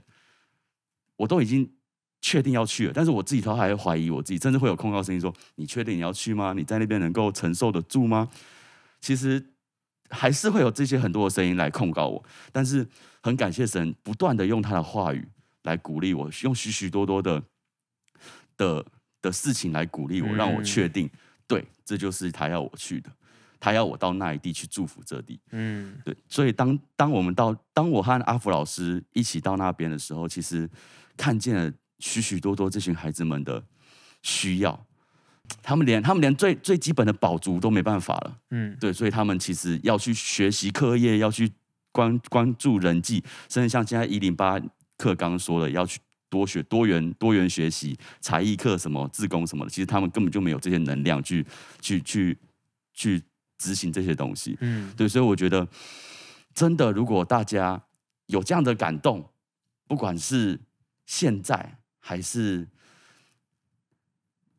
[1.15, 1.72] 我都已经
[2.20, 6.51] 确定要去了，但是我自己都还会怀疑我自己，甚至会有控告声音说：“你确定你要去吗？
[6.51, 8.28] 你在那边能够承受得住吗？”
[8.99, 9.41] 其实
[10.09, 12.87] 还是会有这些很多的声音来控告我，但是
[13.21, 15.27] 很感谢神不断的用他的话语
[15.63, 17.43] 来鼓励我，用许许多多的
[18.55, 18.85] 的
[19.21, 21.09] 的事情来鼓励我，让我确定，
[21.47, 23.09] 对，这就是他要我去的。
[23.59, 30.69] 他要我到那一地去祝福这地，嗯，对，所以当当我们到，当我和阿福老师一起到那边的时候，其实
[31.17, 33.65] 看见了许许多多这群孩子们的
[34.21, 34.85] 需要，
[35.61, 41.51] 他们连他们连最最基本的保足都没办法了，嗯，对，所以他们其实要去学习课业，要去
[41.91, 44.59] 关关注人际，甚至像现在一零八
[44.97, 51.45] 课刚刚说的，要去多学多元多元学习才艺课什么自工什么的，其实他们根本就没有这些能量去
[51.81, 52.37] 去去
[52.93, 53.23] 去。
[53.59, 55.67] 执行这些东西，嗯，对，所以我觉得，
[56.53, 57.81] 真的，如果大家
[58.27, 59.27] 有这样的感动，
[59.87, 60.59] 不管是
[61.07, 62.67] 现在还是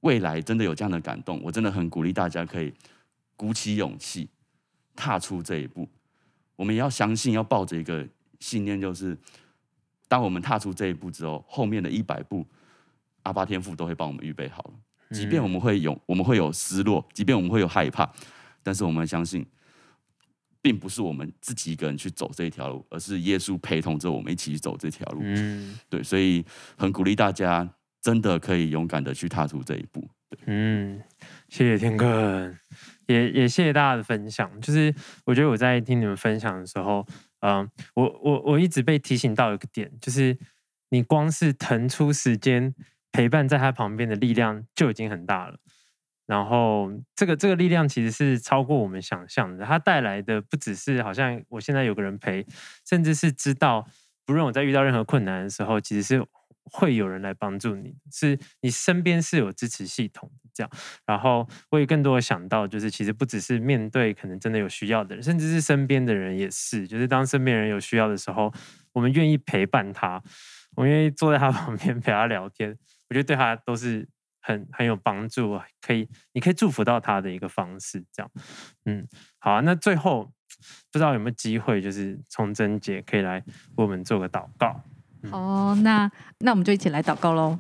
[0.01, 2.73] 未来，真的有这样的感动，我真的很鼓励大家可以
[3.37, 4.29] 鼓起勇气
[4.95, 5.89] 踏出这一步。
[6.57, 8.07] 我们也要相信，要抱着一个
[8.41, 9.17] 信念，就是
[10.09, 12.47] 当我们踏出这一步之后，后面的一百步，
[13.23, 14.73] 阿巴天父都会帮我们预备好了。
[15.11, 18.11] 即便我们会有，我们会有失落，即便我们会有害怕。
[18.63, 19.47] 但是我们相信，
[20.61, 25.21] 并不是我们自己一个人去走这一条路，而是耶稣陪同着我们一起去走这条路。
[25.23, 26.45] 嗯，对，所以
[26.77, 27.67] 很鼓励大家，
[28.01, 30.09] 真的可以勇敢的去踏出这一步。
[30.47, 31.03] 嗯，
[31.49, 32.55] 谢谢天哥，
[33.07, 34.61] 也也谢谢大家的分享。
[34.61, 34.95] 就是
[35.25, 37.07] 我觉得我在听你们分享的时候，
[37.41, 40.37] 嗯、我我我一直被提醒到一个点，就是
[40.91, 42.75] 你光是腾出时间
[43.11, 45.59] 陪伴在他旁边的力量就已经很大了。
[46.27, 49.65] 然后，这个这个力量其实是超过我们想象的。
[49.65, 52.45] 它带来的不只是好像我现在有个人陪，
[52.87, 53.89] 甚至是知道，
[54.27, 56.27] 不论我在遇到任何困难的时候，其实是
[56.71, 60.71] 会有人来帮助你，是你身边是有支持系统的这样。
[61.07, 66.87] 然后，我也更多的想到，就是其实不只是面对可能真的有需要的人，甚至是身边的人也是。
[66.87, 68.53] 就是当身边人有需要的时候，
[68.93, 70.23] 我们愿意陪伴他，
[70.77, 72.71] 我们愿意坐在他 旁边陪他聊天，
[73.09, 74.09] 我觉得对他都是。
[74.41, 78.31] 很很有帮助，可以，你可以祝福到他的一个方式，这样，
[78.87, 79.07] 嗯，
[79.39, 80.33] 好啊，那最后
[80.91, 83.41] 不知道有没有机会，就是崇祯姐可以来
[83.77, 84.83] 为我们做个祷告。
[85.31, 87.59] 好、哦，那那我们就一起来祷告喽。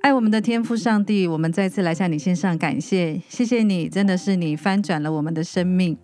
[0.00, 5.96] 爱我们的天父上帝，我们再次来向你献上感谢，谢谢你，真的是你翻转了我们的生命，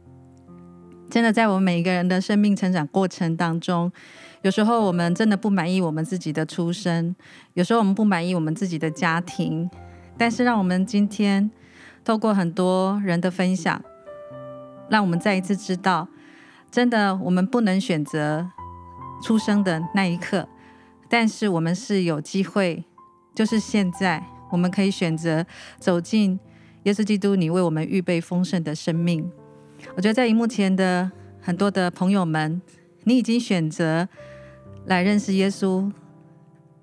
[1.10, 3.90] 真的在我们每一个人的生命成长过程当中。
[4.42, 7.16] 有时候我们真的不满意我们自己的出身，
[7.54, 9.68] 有时候我们不满意我们自己的家庭，
[10.16, 11.50] 但是让我们今天
[12.04, 13.82] 透过很多人的分享，
[14.88, 16.06] 让我们再一次知道，
[16.70, 18.48] 真的我们不能选择
[19.22, 20.48] 出生的那一刻，
[21.08, 22.84] 但是我们是有机会，
[23.34, 25.44] 就是现在我们可以选择
[25.78, 26.38] 走进
[26.84, 29.30] 耶稣基督，你为我们预备丰盛的生命。
[29.96, 31.10] 我觉得在荧幕前的
[31.40, 32.60] 很多的朋友们，
[33.04, 34.08] 你已经选择。
[34.86, 35.92] 来认识耶稣，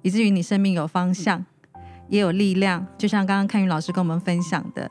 [0.03, 1.43] 以至于你生命有方向，
[2.07, 2.85] 也有力量。
[2.99, 4.87] 就像刚刚看云老师跟我们分享的，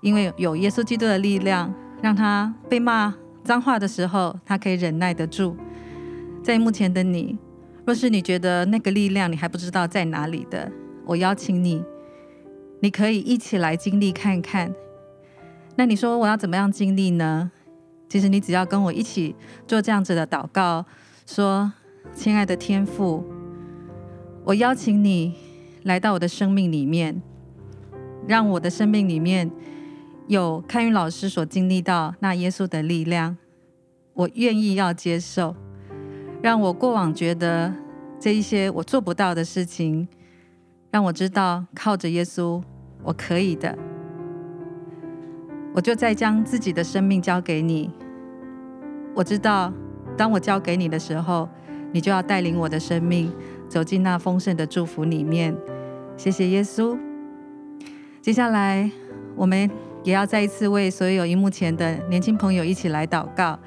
[0.00, 3.12] 因为有耶稣基督的力量，让他被骂
[3.42, 5.56] 脏话的时候，他可以忍耐得住。
[6.42, 7.38] 在目前的你，
[7.86, 10.70] 若是你觉得那个力量你还不知道在哪里的，
[11.06, 11.84] 我邀请你，
[12.80, 14.74] 你可以一起来经历看看。
[15.76, 17.50] 那你说我要怎么样经历呢？
[18.08, 19.34] 其实你只要跟我一起
[19.66, 20.84] 做这样子的祷告，
[21.26, 21.72] 说。
[22.12, 23.24] 亲爱的天父，
[24.44, 25.34] 我邀请你
[25.84, 27.22] 来到我的生命里面，
[28.26, 29.48] 让我的生命里面
[30.26, 33.38] 有开云老师所经历到那耶稣的力量。
[34.14, 35.54] 我愿意要接受，
[36.42, 37.72] 让我过往觉得
[38.18, 40.08] 这一些我做不到的事情，
[40.90, 42.60] 让我知道靠着耶稣
[43.02, 43.78] 我可以的。
[45.72, 47.90] 我就再将自己的生命交给你。
[49.14, 49.72] 我知道，
[50.16, 51.48] 当我交给你的时候。
[51.94, 53.30] 你就要带领我的生命
[53.68, 55.54] 走进那丰盛的祝福里面。
[56.16, 56.98] 谢谢耶稣。
[58.22, 58.90] 接下来，
[59.36, 59.70] 我们
[60.02, 63.58] 也要再一次为所有荧幕前的年轻朋友一起来祷告。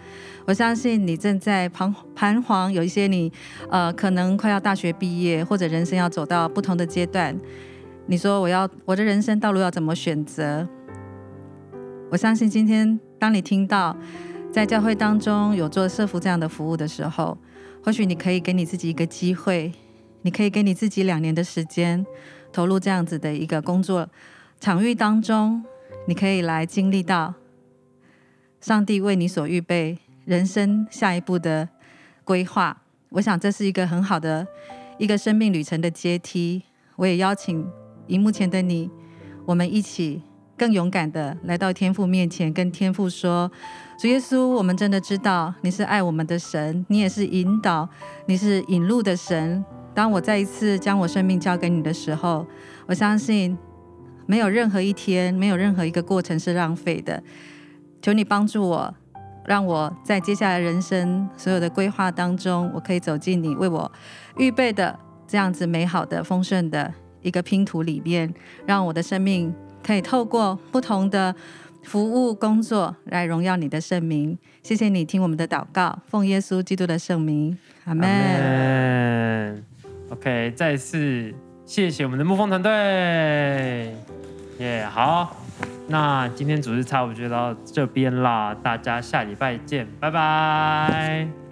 [0.46, 3.32] 我相信你正在彷彷徨，有一些你
[3.70, 7.36] 呃可能快要大学毕业，或者人生要走到不同的阶段。
[8.06, 10.68] 你说我要我的人生道路要怎么选择？
[12.12, 13.98] 我相信今天当你听到
[14.52, 17.38] 在教会当中有做社福这样的服务的时候。
[17.84, 19.72] 或许你可以给你自己一个机会，
[20.24, 22.04] 你可以给你自己两年的时间，
[22.52, 24.10] 投入这样子的一个工作
[24.60, 25.64] 场域当中，
[26.08, 27.36] 你可以来经历到
[28.60, 31.70] 上帝为你所预备人生下一步的
[32.24, 32.82] 规划。
[33.10, 34.46] 我想这是一个很好的
[34.98, 36.64] 一个生命旅程的阶梯。
[36.98, 37.66] 我也邀请
[38.08, 38.90] 荧幕前的你，
[39.46, 40.22] 我们一起
[40.58, 43.52] 更勇敢的来到天父面前，跟天父说。
[43.98, 47.88] 主耶稣，我们真的知道你是爱我们的神，你也是引导，
[48.26, 49.64] 你是引路的神。
[49.94, 52.46] 当我再一次将我生命交给你的时候，
[52.88, 53.58] 我相信
[54.26, 57.24] 没有任何一天，没有任何一个过程是浪费的。
[58.02, 58.96] 求你帮助我，
[59.48, 63.92] 让我在接下来人生所有的规划当中，我可以走进你为我
[64.38, 68.34] 预备的这样子美好的、丰盛的一个拼图里面，
[68.66, 71.36] 让我的生命可以透过不同的。
[71.86, 79.64] 服务工作来荣耀你的圣名，谢谢你听我们的祷告，奉耶稣基督的圣名，阿门。
[80.10, 81.32] OK，再次
[81.64, 83.96] 谢谢我们的牧风团队，
[84.60, 85.36] 耶、好，
[85.88, 91.45] 那今天主持差不多就到这边啦，大家下礼拜见，拜拜。